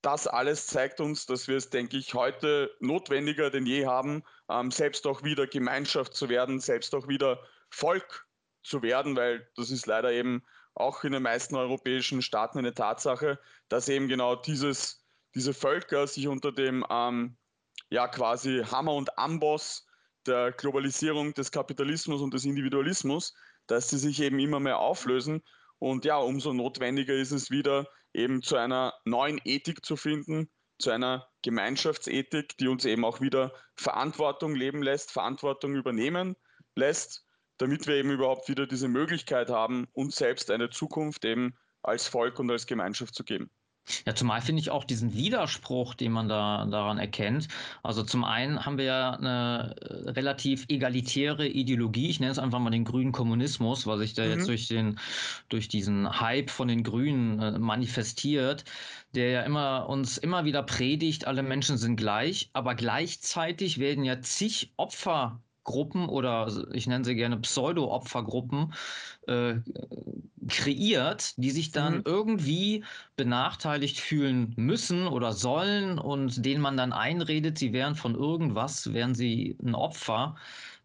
[0.01, 4.69] Das alles zeigt uns, dass wir es, denke ich, heute notwendiger denn je haben, ähm,
[4.69, 8.27] selbst auch wieder Gemeinschaft zu werden, selbst auch wieder Volk
[8.63, 10.43] zu werden, weil das ist leider eben
[10.75, 15.05] auch in den meisten europäischen Staaten eine Tatsache, dass eben genau dieses,
[15.35, 17.37] diese Völker sich unter dem ähm,
[17.89, 19.85] ja quasi Hammer und Amboss
[20.27, 23.33] der Globalisierung des Kapitalismus und des Individualismus,
[23.67, 25.41] dass sie sich eben immer mehr auflösen.
[25.79, 30.49] Und ja, umso notwendiger ist es wieder, eben zu einer neuen Ethik zu finden,
[30.79, 36.35] zu einer Gemeinschaftsethik, die uns eben auch wieder Verantwortung leben lässt, Verantwortung übernehmen
[36.75, 37.25] lässt,
[37.57, 42.39] damit wir eben überhaupt wieder diese Möglichkeit haben, uns selbst eine Zukunft eben als Volk
[42.39, 43.51] und als Gemeinschaft zu geben.
[44.05, 47.47] Ja, zumal finde ich auch diesen Widerspruch, den man da daran erkennt.
[47.83, 52.59] Also zum einen haben wir ja eine äh, relativ egalitäre Ideologie, ich nenne es einfach
[52.59, 54.31] mal den grünen Kommunismus, was sich da mhm.
[54.31, 54.99] jetzt durch den
[55.49, 58.63] durch diesen Hype von den Grünen äh, manifestiert,
[59.15, 64.21] der ja immer uns immer wieder predigt, alle Menschen sind gleich, aber gleichzeitig werden ja
[64.21, 68.73] zig Opfer Gruppen oder ich nenne sie gerne Pseudo-Opfergruppen
[69.27, 69.55] äh,
[70.47, 72.03] kreiert, die sich dann mhm.
[72.05, 72.83] irgendwie
[73.15, 79.15] benachteiligt fühlen müssen oder sollen und denen man dann einredet, sie wären von irgendwas, wären
[79.15, 80.35] sie ein Opfer.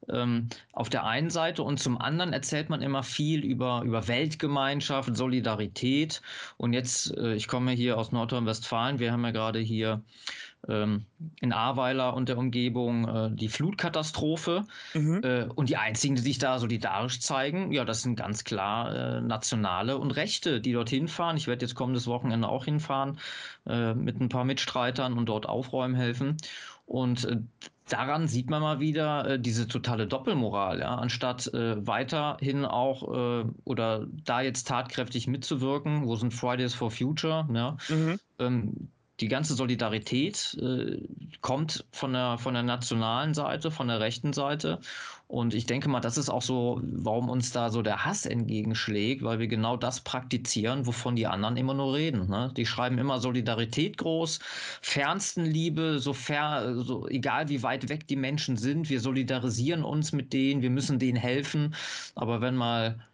[0.09, 5.17] Ähm, auf der einen Seite und zum anderen erzählt man immer viel über, über Weltgemeinschaft,
[5.17, 6.23] Solidarität.
[6.57, 10.03] Und jetzt, äh, ich komme hier aus Nordrhein-Westfalen, wir haben ja gerade hier
[10.67, 14.65] in Ahrweiler und der Umgebung äh, die Flutkatastrophe.
[14.93, 15.21] Mhm.
[15.23, 19.21] Äh, und die einzigen, die sich da solidarisch zeigen, ja, das sind ganz klar äh,
[19.21, 21.37] Nationale und Rechte, die dorthin fahren.
[21.37, 23.19] Ich werde jetzt kommendes Wochenende auch hinfahren
[23.65, 26.39] mit ein paar Mitstreitern und dort aufräumen helfen.
[26.87, 27.29] Und
[27.89, 33.03] daran sieht man mal wieder äh, diese totale Doppelmoral, ja, anstatt äh, weiterhin auch
[33.43, 38.19] äh, oder da jetzt tatkräftig mitzuwirken, wo sind Fridays for Future, ja, mhm.
[38.39, 38.89] ähm,
[39.21, 41.01] die ganze Solidarität äh,
[41.41, 44.81] kommt von der, von der nationalen Seite, von der rechten Seite.
[45.27, 49.23] Und ich denke mal, das ist auch so, warum uns da so der Hass entgegenschlägt,
[49.23, 52.29] weil wir genau das praktizieren, wovon die anderen immer nur reden.
[52.31, 52.51] Ne?
[52.57, 54.39] Die schreiben immer Solidarität groß,
[54.81, 60.33] Fernstenliebe, so, fair, so egal wie weit weg die Menschen sind, wir solidarisieren uns mit
[60.33, 61.75] denen, wir müssen denen helfen.
[62.15, 63.05] Aber wenn mal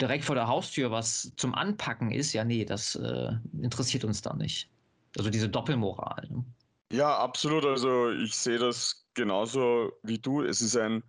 [0.00, 3.32] direkt vor der Haustür was zum Anpacken ist, ja, nee, das äh,
[3.62, 4.68] interessiert uns da nicht.
[5.16, 6.28] Also diese Doppelmoral.
[6.30, 6.44] Ne?
[6.92, 7.64] Ja, absolut.
[7.64, 10.42] Also ich sehe das genauso wie du.
[10.42, 11.02] Es ist ein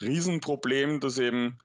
[0.00, 1.58] Riesenproblem, dass eben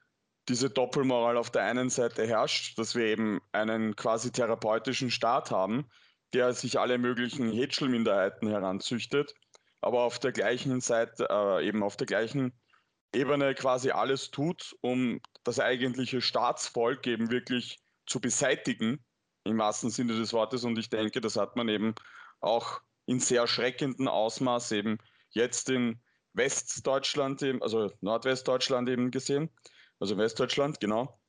[0.50, 5.88] diese Doppelmoral auf der einen Seite herrscht, dass wir eben einen quasi therapeutischen Staat haben,
[6.34, 9.34] der sich alle möglichen Hätschelminderheiten heranzüchtet,
[9.82, 12.54] aber auf der gleichen Seite, äh, eben auf der gleichen
[13.14, 19.04] Ebene quasi alles tut, um das eigentliche Staatsvolk eben wirklich zu beseitigen,
[19.44, 20.64] im wahrsten Sinne des Wortes.
[20.64, 21.96] Und ich denke, das hat man eben
[22.40, 24.98] auch in sehr erschreckendem Ausmaß eben
[25.32, 26.00] jetzt in
[26.34, 29.50] Westdeutschland, also Nordwestdeutschland eben gesehen,
[30.00, 31.20] also Westdeutschland, genau.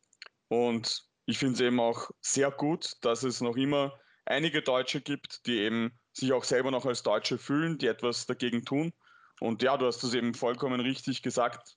[0.48, 5.46] Und ich finde es eben auch sehr gut, dass es noch immer einige Deutsche gibt,
[5.46, 8.92] die eben sich auch selber noch als Deutsche fühlen, die etwas dagegen tun.
[9.40, 11.76] Und ja, du hast das eben vollkommen richtig gesagt.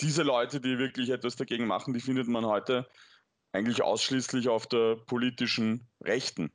[0.00, 2.86] Diese Leute, die wirklich etwas dagegen machen, die findet man heute
[3.54, 6.52] eigentlich ausschließlich auf der politischen Rechten.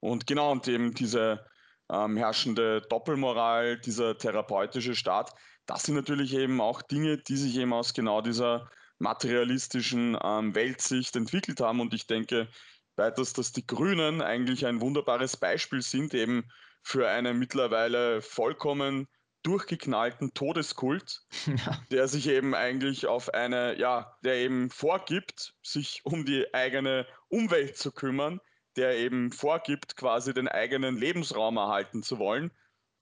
[0.00, 1.46] Und genau, und eben diese
[1.90, 5.32] ähm, herrschende Doppelmoral, dieser therapeutische Staat,
[5.66, 11.14] das sind natürlich eben auch Dinge, die sich eben aus genau dieser materialistischen ähm, Weltsicht
[11.14, 11.80] entwickelt haben.
[11.80, 12.48] Und ich denke
[12.96, 16.50] weiters, dass die Grünen eigentlich ein wunderbares Beispiel sind, eben
[16.82, 19.08] für einen mittlerweile vollkommen
[19.42, 21.80] durchgeknallten Todeskult, ja.
[21.90, 27.76] der sich eben eigentlich auf eine, ja, der eben vorgibt, sich um die eigene Umwelt
[27.76, 28.40] zu kümmern,
[28.76, 32.50] der eben vorgibt, quasi den eigenen Lebensraum erhalten zu wollen,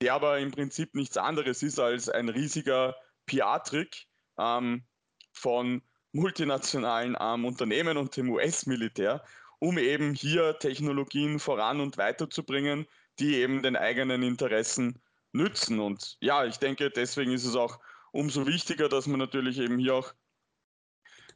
[0.02, 4.06] der aber im Prinzip nichts anderes ist als ein riesiger PR-Trick
[4.38, 4.84] ähm,
[5.32, 5.82] von
[6.12, 9.22] multinationalen ähm, Unternehmen und dem US-Militär,
[9.58, 12.86] um eben hier Technologien voran und weiterzubringen,
[13.18, 15.00] die eben den eigenen Interessen
[15.32, 15.80] nützen.
[15.80, 17.78] Und ja, ich denke, deswegen ist es auch
[18.12, 20.12] umso wichtiger, dass man natürlich eben hier auch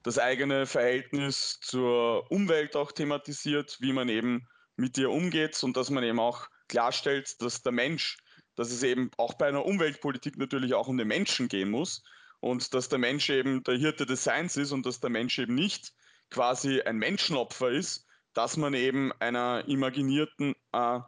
[0.02, 5.90] das eigene Verhältnis zur Umwelt auch thematisiert, wie man eben mit ihr umgeht und dass
[5.90, 8.18] man eben auch klarstellt, dass der Mensch,
[8.54, 12.02] dass es eben auch bei einer Umweltpolitik natürlich auch um den Menschen gehen muss
[12.40, 15.54] und dass der Mensch eben der Hirte des Seins ist und dass der Mensch eben
[15.54, 15.92] nicht
[16.30, 21.00] quasi ein Menschenopfer ist, dass man eben einer imaginierten äh,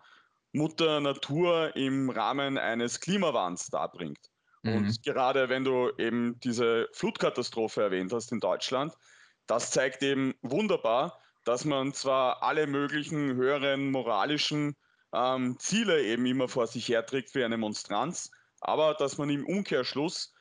[0.57, 4.31] Mutter Natur im Rahmen eines Klimawandels darbringt.
[4.63, 4.77] Mhm.
[4.77, 8.95] Und gerade wenn du eben diese Flutkatastrophe erwähnt hast in Deutschland,
[9.47, 14.75] das zeigt eben wunderbar, dass man zwar alle möglichen höheren moralischen
[15.13, 18.31] ähm, Ziele eben immer vor sich herträgt wie eine Monstranz,
[18.61, 20.33] aber dass man im Umkehrschluss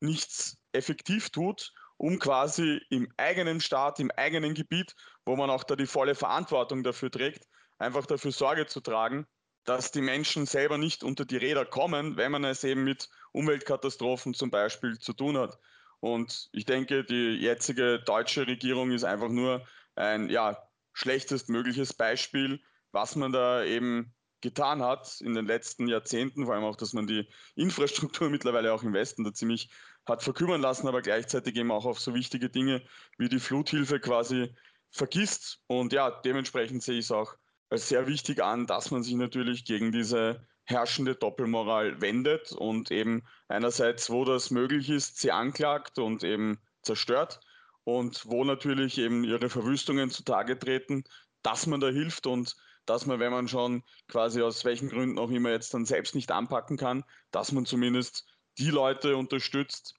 [0.00, 4.94] nichts effektiv tut, um quasi im eigenen Staat, im eigenen Gebiet,
[5.24, 7.46] wo man auch da die volle Verantwortung dafür trägt,
[7.78, 9.26] einfach dafür Sorge zu tragen,
[9.64, 14.34] dass die Menschen selber nicht unter die Räder kommen, wenn man es eben mit Umweltkatastrophen
[14.34, 15.58] zum Beispiel zu tun hat.
[16.00, 20.58] Und ich denke, die jetzige deutsche Regierung ist einfach nur ein ja,
[20.92, 22.60] schlechtestmögliches Beispiel,
[22.92, 27.06] was man da eben getan hat in den letzten Jahrzehnten, vor allem auch, dass man
[27.06, 29.70] die Infrastruktur mittlerweile auch im Westen da ziemlich
[30.06, 32.82] hat verkümmern lassen, aber gleichzeitig eben auch auf so wichtige Dinge
[33.16, 34.54] wie die Fluthilfe quasi
[34.90, 35.62] vergisst.
[35.66, 37.34] Und ja, dementsprechend sehe ich es auch
[37.70, 43.22] als sehr wichtig an, dass man sich natürlich gegen diese herrschende Doppelmoral wendet und eben
[43.48, 47.40] einerseits, wo das möglich ist, sie anklagt und eben zerstört
[47.84, 51.04] und wo natürlich eben ihre Verwüstungen zutage treten,
[51.42, 52.56] dass man da hilft und
[52.86, 56.30] dass man, wenn man schon quasi aus welchen Gründen auch immer jetzt dann selbst nicht
[56.30, 58.26] anpacken kann, dass man zumindest
[58.58, 59.94] die Leute unterstützt,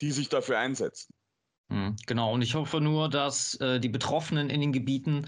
[0.00, 1.14] die sich dafür einsetzen.
[1.72, 5.26] Hm, genau, und ich hoffe nur, dass äh, die Betroffenen in den Gebieten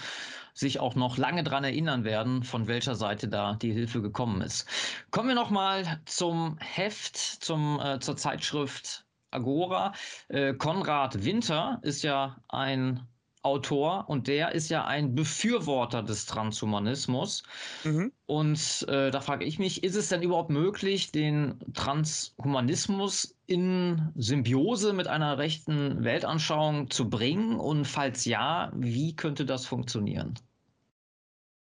[0.52, 4.68] sich auch noch lange daran erinnern werden, von welcher Seite da die Hilfe gekommen ist.
[5.10, 9.94] Kommen wir nochmal zum Heft, zum, äh, zur Zeitschrift Agora.
[10.28, 13.08] Äh, Konrad Winter ist ja ein
[13.44, 17.42] Autor und der ist ja ein Befürworter des Transhumanismus.
[17.84, 18.10] Mhm.
[18.26, 24.94] Und äh, da frage ich mich, ist es denn überhaupt möglich, den Transhumanismus in Symbiose
[24.94, 27.60] mit einer rechten Weltanschauung zu bringen?
[27.60, 30.34] Und falls ja, wie könnte das funktionieren?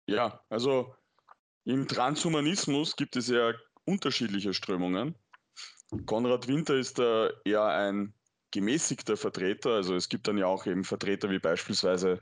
[0.06, 0.94] Ja, also
[1.66, 3.54] im Transhumanismus gibt es ja
[3.86, 5.16] unterschiedliche Strömungen.
[6.06, 8.14] Konrad Winter ist da eher ein
[8.52, 9.72] gemäßigter Vertreter.
[9.72, 12.22] Also es gibt dann ja auch eben Vertreter wie beispielsweise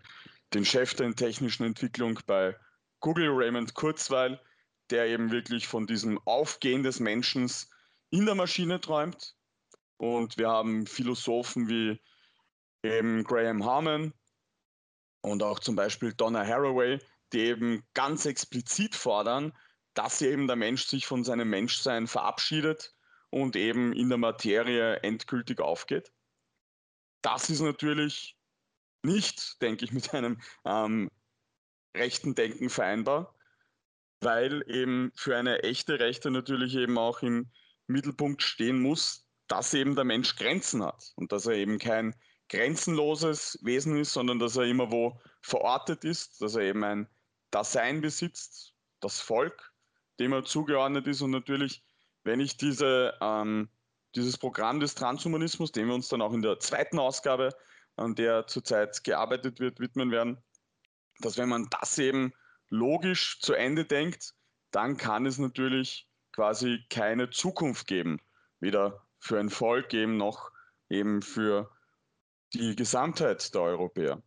[0.53, 2.55] den Chef der technischen Entwicklung bei
[2.99, 4.39] Google, Raymond Kurzweil,
[4.89, 7.51] der eben wirklich von diesem Aufgehen des Menschen
[8.09, 9.35] in der Maschine träumt.
[9.97, 11.99] Und wir haben Philosophen wie
[12.83, 14.13] eben Graham Harmon
[15.21, 16.99] und auch zum Beispiel Donna Haraway,
[17.33, 19.53] die eben ganz explizit fordern,
[19.93, 22.93] dass eben der Mensch sich von seinem Menschsein verabschiedet
[23.29, 26.11] und eben in der Materie endgültig aufgeht.
[27.21, 28.37] Das ist natürlich
[29.03, 31.09] nicht, denke ich, mit einem ähm,
[31.95, 33.35] rechten Denken vereinbar,
[34.21, 37.51] weil eben für eine echte Rechte natürlich eben auch im
[37.87, 42.15] Mittelpunkt stehen muss, dass eben der Mensch Grenzen hat und dass er eben kein
[42.49, 47.07] grenzenloses Wesen ist, sondern dass er immer wo verortet ist, dass er eben ein
[47.51, 49.73] Dasein besitzt, das Volk,
[50.19, 51.21] dem er zugeordnet ist.
[51.21, 51.83] Und natürlich,
[52.23, 53.69] wenn ich diese, ähm,
[54.19, 57.55] dieses Programm des Transhumanismus, dem wir uns dann auch in der zweiten Ausgabe,
[57.95, 60.37] an der zurzeit gearbeitet wird, widmen werden,
[61.19, 62.33] dass wenn man das eben
[62.69, 64.33] logisch zu Ende denkt,
[64.71, 68.21] dann kann es natürlich quasi keine Zukunft geben.
[68.59, 70.51] Weder für ein Volk eben noch
[70.89, 71.71] eben für
[72.53, 74.21] die Gesamtheit der Europäer.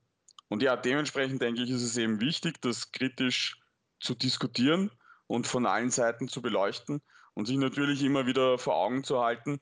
[0.49, 3.61] Und ja, dementsprechend denke ich, ist es eben wichtig, das kritisch
[4.01, 4.90] zu diskutieren
[5.26, 7.01] und von allen Seiten zu beleuchten
[7.34, 9.61] und sich natürlich immer wieder vor Augen zu halten,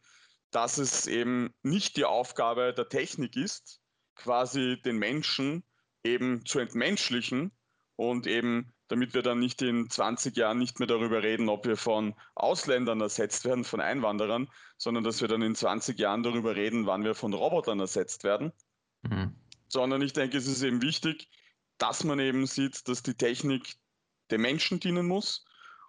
[0.50, 3.80] dass es eben nicht die Aufgabe der Technik ist,
[4.16, 5.64] quasi den Menschen
[6.02, 7.52] eben zu entmenschlichen
[7.96, 11.76] und eben, damit wir dann nicht in 20 Jahren nicht mehr darüber reden, ob wir
[11.76, 16.86] von Ausländern ersetzt werden, von Einwanderern, sondern dass wir dann in 20 Jahren darüber reden,
[16.86, 18.52] wann wir von Robotern ersetzt werden.
[19.02, 19.34] Mhm.
[19.68, 21.28] Sondern ich denke, es ist eben wichtig,
[21.78, 23.76] dass man eben sieht, dass die Technik
[24.30, 25.44] dem Menschen dienen muss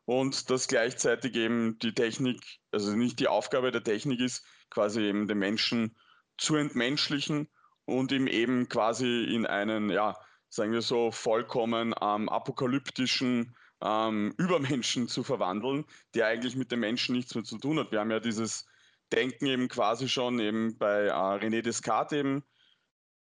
[0.06, 5.28] und dass gleichzeitig eben die Technik, also nicht die Aufgabe der Technik ist, quasi eben
[5.28, 5.96] den Menschen
[6.38, 7.50] zu entmenschlichen
[7.86, 10.16] und ihm eben quasi in einen, ja,
[10.50, 17.16] sagen wir so, vollkommen ähm, apokalyptischen ähm, Übermenschen zu verwandeln, der eigentlich mit dem Menschen
[17.16, 17.92] nichts mehr zu tun hat.
[17.92, 18.66] Wir haben ja dieses
[19.12, 22.44] Denken eben quasi schon eben bei äh, René Descartes eben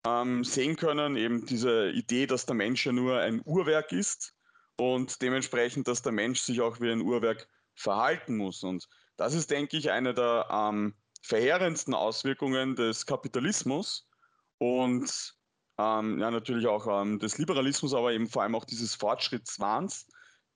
[0.07, 4.34] ähm, sehen können, eben diese Idee, dass der Mensch ja nur ein Uhrwerk ist
[4.77, 8.63] und dementsprechend, dass der Mensch sich auch wie ein Uhrwerk verhalten muss.
[8.63, 14.09] Und das ist, denke ich, eine der ähm, verheerendsten Auswirkungen des Kapitalismus
[14.59, 15.35] und
[15.79, 20.07] ähm, ja, natürlich auch ähm, des Liberalismus, aber eben vor allem auch dieses Fortschrittswahns,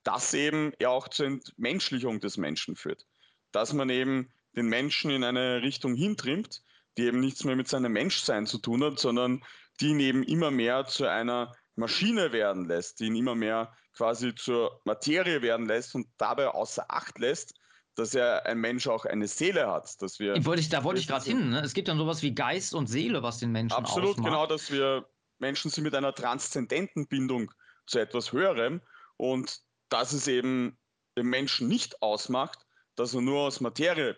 [0.04, 3.06] das eben ja auch zur Entmenschlichung des Menschen führt.
[3.52, 6.62] Dass man eben den Menschen in eine Richtung hintrimmt,
[6.96, 9.44] die eben nichts mehr mit seinem Menschsein zu tun hat, sondern
[9.80, 14.34] die ihn eben immer mehr zu einer Maschine werden lässt, die ihn immer mehr quasi
[14.34, 17.54] zur Materie werden lässt und dabei außer Acht lässt,
[17.94, 20.00] dass er ein Mensch auch eine Seele hat.
[20.02, 21.50] Dass wir, wollte ich, da wollte ich gerade hin.
[21.50, 21.60] Ne?
[21.60, 24.26] Es gibt dann sowas wie Geist und Seele, was den Menschen Absolut, ausmacht.
[24.26, 25.08] genau, dass wir
[25.38, 27.52] Menschen sind mit einer transzendenten Bindung
[27.86, 28.82] zu etwas Höherem
[29.16, 30.76] und dass es eben
[31.16, 32.66] den Menschen nicht ausmacht,
[32.96, 34.16] dass er nur aus Materie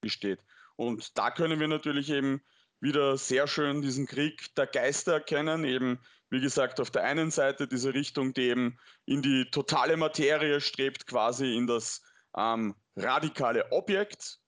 [0.00, 0.40] besteht.
[0.76, 2.42] Und da können wir natürlich eben
[2.80, 6.00] wieder sehr schön diesen Krieg der Geister erkennen, eben
[6.30, 11.06] wie gesagt auf der einen Seite diese Richtung, die eben in die totale Materie strebt,
[11.06, 12.02] quasi in das
[12.36, 14.38] ähm, radikale Objekt,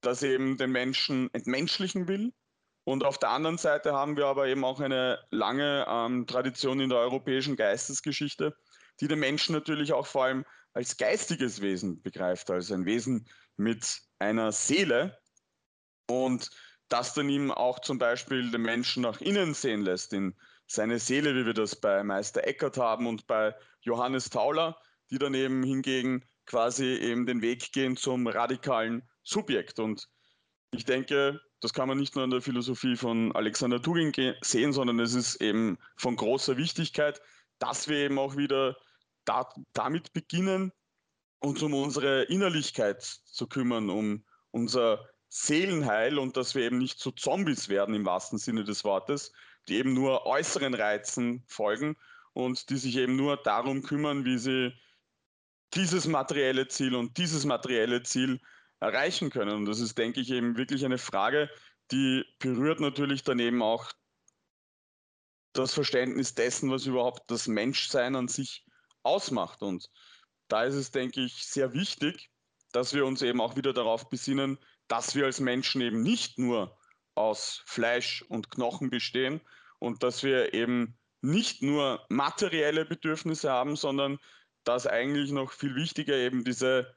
[0.00, 2.32] das eben den Menschen entmenschlichen will.
[2.84, 6.88] Und auf der anderen Seite haben wir aber eben auch eine lange ähm, Tradition in
[6.88, 8.56] der europäischen Geistesgeschichte,
[9.00, 14.00] die den Menschen natürlich auch vor allem als geistiges Wesen begreift, als ein Wesen mit
[14.18, 15.18] einer Seele.
[16.08, 16.50] Und
[16.88, 20.34] das dann ihm auch zum Beispiel den Menschen nach innen sehen lässt, in
[20.70, 25.34] seine Seele, wie wir das bei Meister Eckert haben und bei Johannes Tauler, die dann
[25.34, 29.80] eben hingegen quasi eben den Weg gehen zum radikalen Subjekt.
[29.80, 30.08] Und
[30.70, 34.12] ich denke, das kann man nicht nur in der Philosophie von Alexander Tugin
[34.42, 37.20] sehen, sondern es ist eben von großer Wichtigkeit,
[37.58, 38.76] dass wir eben auch wieder
[39.24, 40.72] da, damit beginnen,
[41.40, 47.10] uns um unsere Innerlichkeit zu kümmern, um unser Seelenheil und dass wir eben nicht zu
[47.10, 49.32] Zombies werden im wahrsten Sinne des Wortes,
[49.70, 51.96] die eben nur äußeren Reizen folgen
[52.32, 54.72] und die sich eben nur darum kümmern, wie sie
[55.74, 58.40] dieses materielle Ziel und dieses materielle Ziel
[58.80, 59.54] erreichen können.
[59.54, 61.48] Und das ist, denke ich, eben wirklich eine Frage,
[61.92, 63.92] die berührt natürlich daneben auch
[65.52, 68.64] das Verständnis dessen, was überhaupt das Menschsein an sich
[69.04, 69.62] ausmacht.
[69.62, 69.88] Und
[70.48, 72.30] da ist es, denke ich, sehr wichtig,
[72.72, 74.58] dass wir uns eben auch wieder darauf besinnen,
[74.88, 76.76] dass wir als Menschen eben nicht nur
[77.14, 79.40] aus Fleisch und Knochen bestehen
[79.80, 84.18] und dass wir eben nicht nur materielle Bedürfnisse haben, sondern
[84.62, 86.94] dass eigentlich noch viel wichtiger eben diese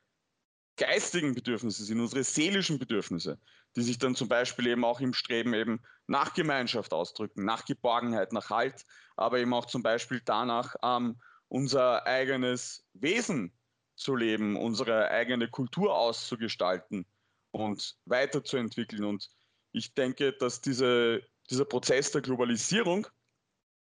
[0.77, 3.39] geistigen Bedürfnisse sind, unsere seelischen Bedürfnisse,
[3.75, 8.33] die sich dann zum Beispiel eben auch im Streben eben nach Gemeinschaft ausdrücken, nach Geborgenheit,
[8.33, 13.53] nach Halt, aber eben auch zum Beispiel danach, ähm, unser eigenes Wesen
[13.95, 17.05] zu leben, unsere eigene Kultur auszugestalten
[17.51, 19.03] und weiterzuentwickeln.
[19.03, 19.29] Und
[19.71, 23.07] ich denke, dass diese, dieser Prozess der Globalisierung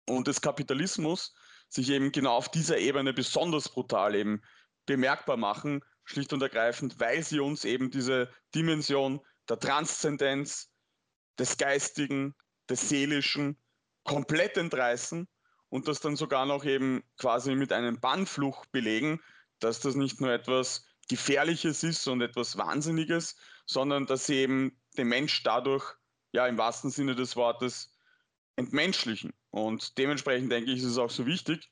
[0.08, 1.34] und des Kapitalismus
[1.68, 4.42] sich eben genau auf dieser Ebene besonders brutal eben
[4.86, 10.70] bemerkbar machen, schlicht und ergreifend, weil sie uns eben diese Dimension der Transzendenz,
[11.38, 12.34] des Geistigen,
[12.68, 13.60] des Seelischen
[14.04, 15.28] komplett entreißen
[15.68, 19.20] und das dann sogar noch eben quasi mit einem Bannfluch belegen,
[19.58, 23.36] dass das nicht nur etwas Gefährliches ist und etwas Wahnsinniges,
[23.66, 25.94] sondern dass sie eben den Mensch dadurch,
[26.32, 27.96] ja, im wahrsten Sinne des Wortes,
[28.56, 29.32] entmenschlichen.
[29.50, 31.70] Und dementsprechend denke ich, ist es auch so wichtig,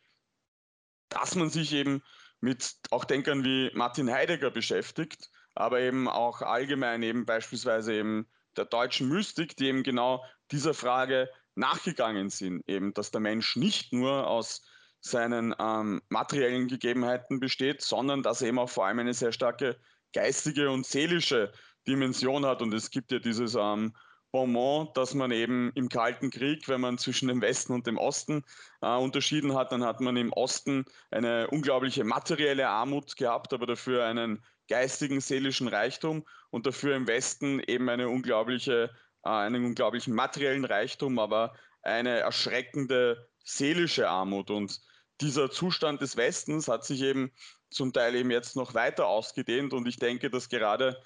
[1.09, 2.03] dass man sich eben
[2.41, 8.67] mit auch Denkern wie Martin Heidegger beschäftigt, aber eben auch allgemein eben beispielsweise eben der
[8.67, 14.27] deutschen Mystik, die eben genau dieser Frage nachgegangen sind, eben dass der Mensch nicht nur
[14.27, 14.63] aus
[15.01, 19.79] seinen ähm, materiellen Gegebenheiten besteht, sondern dass er eben auch vor allem eine sehr starke
[20.13, 21.53] geistige und seelische
[21.87, 22.63] Dimension hat.
[22.63, 23.95] Und es gibt ja dieses ähm,
[24.35, 28.43] Bonmot, dass man eben im Kalten Krieg, wenn man zwischen dem Westen und dem Osten
[28.83, 34.05] äh, unterschieden hat, dann hat man im Osten eine unglaubliche materielle Armut gehabt, aber dafür
[34.05, 38.91] einen geistigen, seelischen Reichtum und dafür im Westen eben eine unglaubliche,
[39.23, 44.51] äh, einen unglaublichen materiellen Reichtum, aber eine erschreckende seelische Armut.
[44.51, 44.81] Und
[45.21, 47.31] dieser Zustand des Westens hat sich eben
[47.71, 51.01] zum Teil eben jetzt noch weiter ausgedehnt und ich denke, dass gerade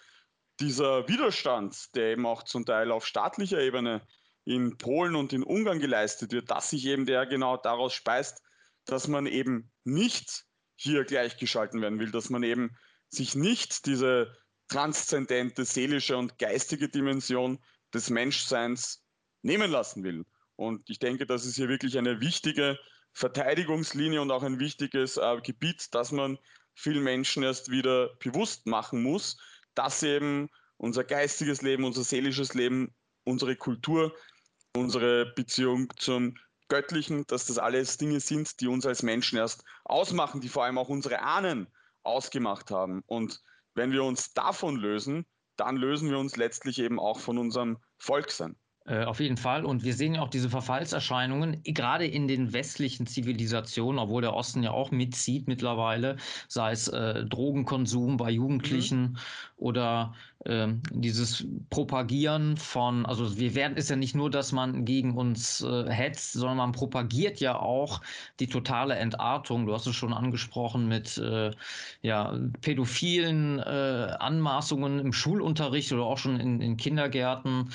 [0.61, 4.07] dieser Widerstand, der eben auch zum Teil auf staatlicher Ebene
[4.45, 8.43] in Polen und in Ungarn geleistet wird, dass sich eben der genau daraus speist,
[8.87, 10.45] dass man eben nicht
[10.75, 12.77] hier gleichgeschalten werden will, dass man eben
[13.09, 14.37] sich nicht diese
[14.69, 17.59] transzendente seelische und geistige Dimension
[17.93, 19.05] des Menschseins
[19.43, 20.25] nehmen lassen will.
[20.57, 22.79] Und ich denke, das ist hier wirklich eine wichtige
[23.13, 26.39] Verteidigungslinie und auch ein wichtiges äh, Gebiet, das man
[26.75, 29.39] vielen Menschen erst wieder bewusst machen muss,
[29.79, 34.13] dass eben unser geistiges Leben, unser seelisches Leben, unsere Kultur,
[34.77, 36.37] unsere Beziehung zum
[36.69, 40.79] Göttlichen, dass das alles Dinge sind, die uns als Menschen erst ausmachen, die vor allem
[40.79, 41.69] auch unsere Ahnen
[42.03, 43.03] ausgemacht haben.
[43.07, 43.41] Und
[43.75, 45.25] wenn wir uns davon lösen,
[45.57, 48.57] dann lösen wir uns letztlich eben auch von unserem Volksein.
[48.89, 49.67] Äh, auf jeden Fall.
[49.67, 54.63] Und wir sehen ja auch diese Verfallserscheinungen, gerade in den westlichen Zivilisationen, obwohl der Osten
[54.63, 56.17] ja auch mitzieht mittlerweile,
[56.49, 59.19] sei es äh, Drogenkonsum bei Jugendlichen mhm.
[59.59, 60.15] oder
[60.47, 65.61] äh, dieses Propagieren von, also wir werden ist ja nicht nur, dass man gegen uns
[65.61, 68.01] äh, hetzt, sondern man propagiert ja auch
[68.41, 69.67] die totale Entartung.
[69.67, 71.51] Du hast es schon angesprochen mit äh,
[72.01, 77.69] ja, pädophilen äh, Anmaßungen im Schulunterricht oder auch schon in, in Kindergärten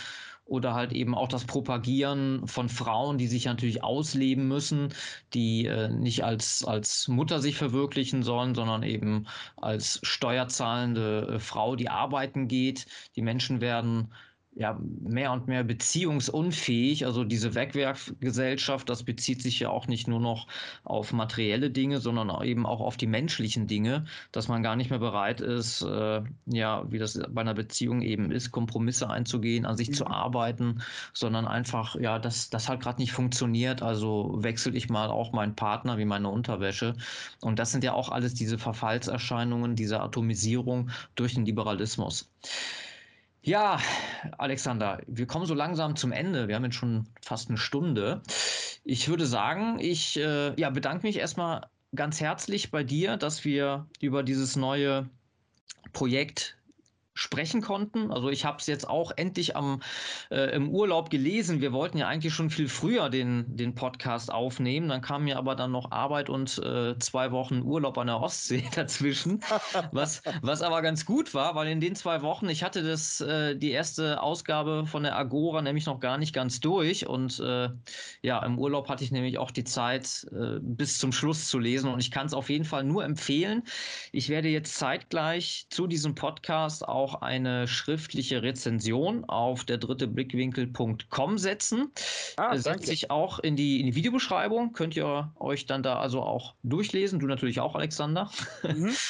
[0.45, 4.93] oder halt eben auch das Propagieren von Frauen, die sich natürlich ausleben müssen,
[5.33, 9.27] die äh, nicht als, als Mutter sich verwirklichen sollen, sondern eben
[9.57, 12.87] als steuerzahlende äh, Frau, die arbeiten geht.
[13.15, 14.11] Die Menschen werden
[14.55, 17.05] ja, mehr und mehr beziehungsunfähig.
[17.05, 20.47] Also diese Wegwerfgesellschaft, das bezieht sich ja auch nicht nur noch
[20.83, 24.99] auf materielle Dinge, sondern eben auch auf die menschlichen Dinge, dass man gar nicht mehr
[24.99, 29.89] bereit ist, äh, ja, wie das bei einer Beziehung eben ist, Kompromisse einzugehen, an sich
[29.89, 29.93] mhm.
[29.93, 30.81] zu arbeiten,
[31.13, 35.55] sondern einfach, ja, das, das hat gerade nicht funktioniert, also wechsle ich mal auch meinen
[35.55, 36.95] Partner wie meine Unterwäsche.
[37.41, 42.29] Und das sind ja auch alles diese Verfallserscheinungen, diese Atomisierung durch den Liberalismus.
[43.45, 43.77] Ja,
[44.37, 46.47] Alexander, wir kommen so langsam zum Ende.
[46.47, 48.21] Wir haben jetzt schon fast eine Stunde.
[48.85, 53.85] Ich würde sagen, ich äh, ja, bedanke mich erstmal ganz herzlich bei dir, dass wir
[53.99, 55.09] über dieses neue
[55.91, 56.57] Projekt
[57.13, 58.11] sprechen konnten.
[58.11, 59.81] Also ich habe es jetzt auch endlich am,
[60.31, 61.61] äh, im Urlaub gelesen.
[61.61, 64.89] Wir wollten ja eigentlich schon viel früher den, den Podcast aufnehmen.
[64.89, 68.63] Dann kam mir aber dann noch Arbeit und äh, zwei Wochen Urlaub an der Ostsee
[68.75, 69.41] dazwischen,
[69.91, 73.55] was, was aber ganz gut war, weil in den zwei Wochen, ich hatte das, äh,
[73.55, 77.69] die erste Ausgabe von der Agora nämlich noch gar nicht ganz durch und äh,
[78.21, 81.89] ja, im Urlaub hatte ich nämlich auch die Zeit äh, bis zum Schluss zu lesen
[81.89, 83.63] und ich kann es auf jeden Fall nur empfehlen.
[84.11, 90.07] Ich werde jetzt zeitgleich zu diesem Podcast auch auch eine schriftliche Rezension auf der dritte
[90.07, 91.91] Blickwinkel.com setzen.
[92.37, 94.71] Ah, Setzt sich auch in die, in die Videobeschreibung.
[94.71, 97.19] Könnt ihr euch dann da also auch durchlesen.
[97.19, 98.31] Du natürlich auch, Alexander.
[98.63, 98.93] Mhm.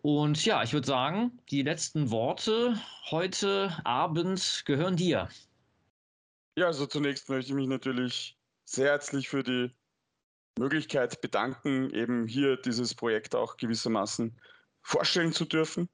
[0.00, 5.28] Und ja, ich würde sagen, die letzten Worte heute Abend gehören dir.
[6.56, 9.70] Ja, also zunächst möchte ich mich natürlich sehr herzlich für die
[10.58, 14.40] Möglichkeit bedanken, eben hier dieses Projekt auch gewissermaßen
[14.82, 15.88] vorstellen zu dürfen.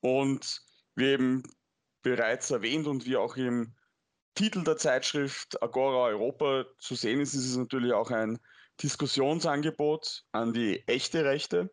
[0.00, 0.62] Und
[0.94, 1.42] wie eben
[2.02, 3.74] bereits erwähnt und wie auch im
[4.34, 8.38] Titel der Zeitschrift Agora Europa zu sehen ist, ist es natürlich auch ein
[8.82, 11.70] Diskussionsangebot an die echte Rechte.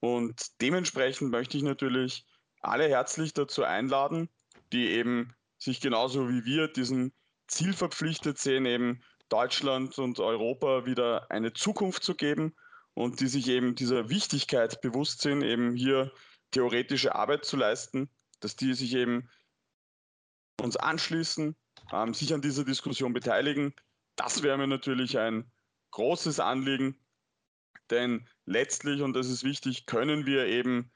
[0.00, 2.24] Und dementsprechend möchte ich natürlich
[2.60, 4.28] alle herzlich dazu einladen,
[4.72, 7.12] die eben sich genauso wie wir diesem
[7.48, 12.54] Ziel verpflichtet sehen, eben Deutschland und Europa wieder eine Zukunft zu geben
[12.94, 16.12] und die sich eben dieser Wichtigkeit bewusst sind, eben hier
[16.50, 19.28] theoretische Arbeit zu leisten, dass die sich eben
[20.60, 21.56] uns anschließen,
[21.92, 23.74] ähm, sich an dieser Diskussion beteiligen,
[24.16, 25.48] Das wäre mir natürlich ein
[25.92, 26.98] großes Anliegen,
[27.90, 30.90] denn letztlich, und das ist wichtig, können wir eben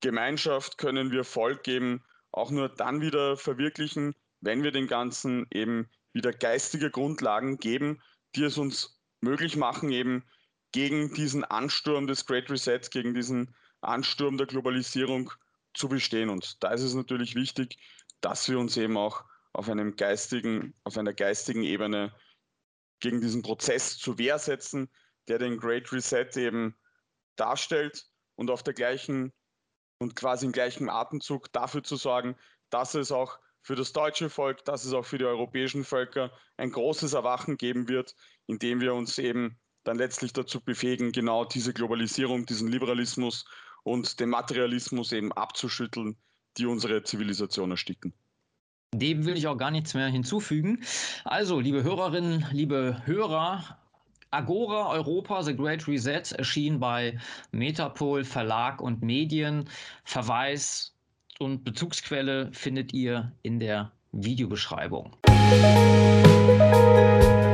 [0.00, 5.88] Gemeinschaft, können wir Volk eben auch nur dann wieder verwirklichen, wenn wir den Ganzen eben
[6.12, 8.02] wieder geistige Grundlagen geben,
[8.34, 10.24] die es uns möglich machen, eben
[10.72, 15.32] gegen diesen Ansturm des Great Resets, gegen diesen Ansturm der Globalisierung
[15.74, 16.28] zu bestehen.
[16.28, 17.78] Und da ist es natürlich wichtig,
[18.20, 22.14] dass wir uns eben auch auf einem geistigen, auf einer geistigen Ebene
[23.00, 24.90] gegen diesen Prozess zur Wehr setzen,
[25.28, 26.76] der den Great Reset eben
[27.36, 28.06] darstellt
[28.36, 29.32] und auf der gleichen
[29.98, 32.36] und quasi im gleichen Atemzug dafür zu sorgen,
[32.70, 36.70] dass es auch für das deutsche Volk, dass es auch für die europäischen Völker ein
[36.70, 38.14] großes Erwachen geben wird,
[38.46, 43.44] indem wir uns eben dann letztlich dazu befähigen, genau diese Globalisierung, diesen Liberalismus
[43.82, 46.16] und den Materialismus eben abzuschütteln,
[46.56, 48.12] die unsere Zivilisation ersticken.
[48.94, 50.82] Dem will ich auch gar nichts mehr hinzufügen.
[51.24, 53.78] Also, liebe Hörerinnen, liebe Hörer,
[54.32, 57.18] Agora Europa The Great Reset erschien bei
[57.50, 59.68] Metapol Verlag und Medien.
[60.04, 60.94] Verweis
[61.38, 65.16] und Bezugsquelle findet ihr in der Videobeschreibung.
[65.28, 67.49] Musik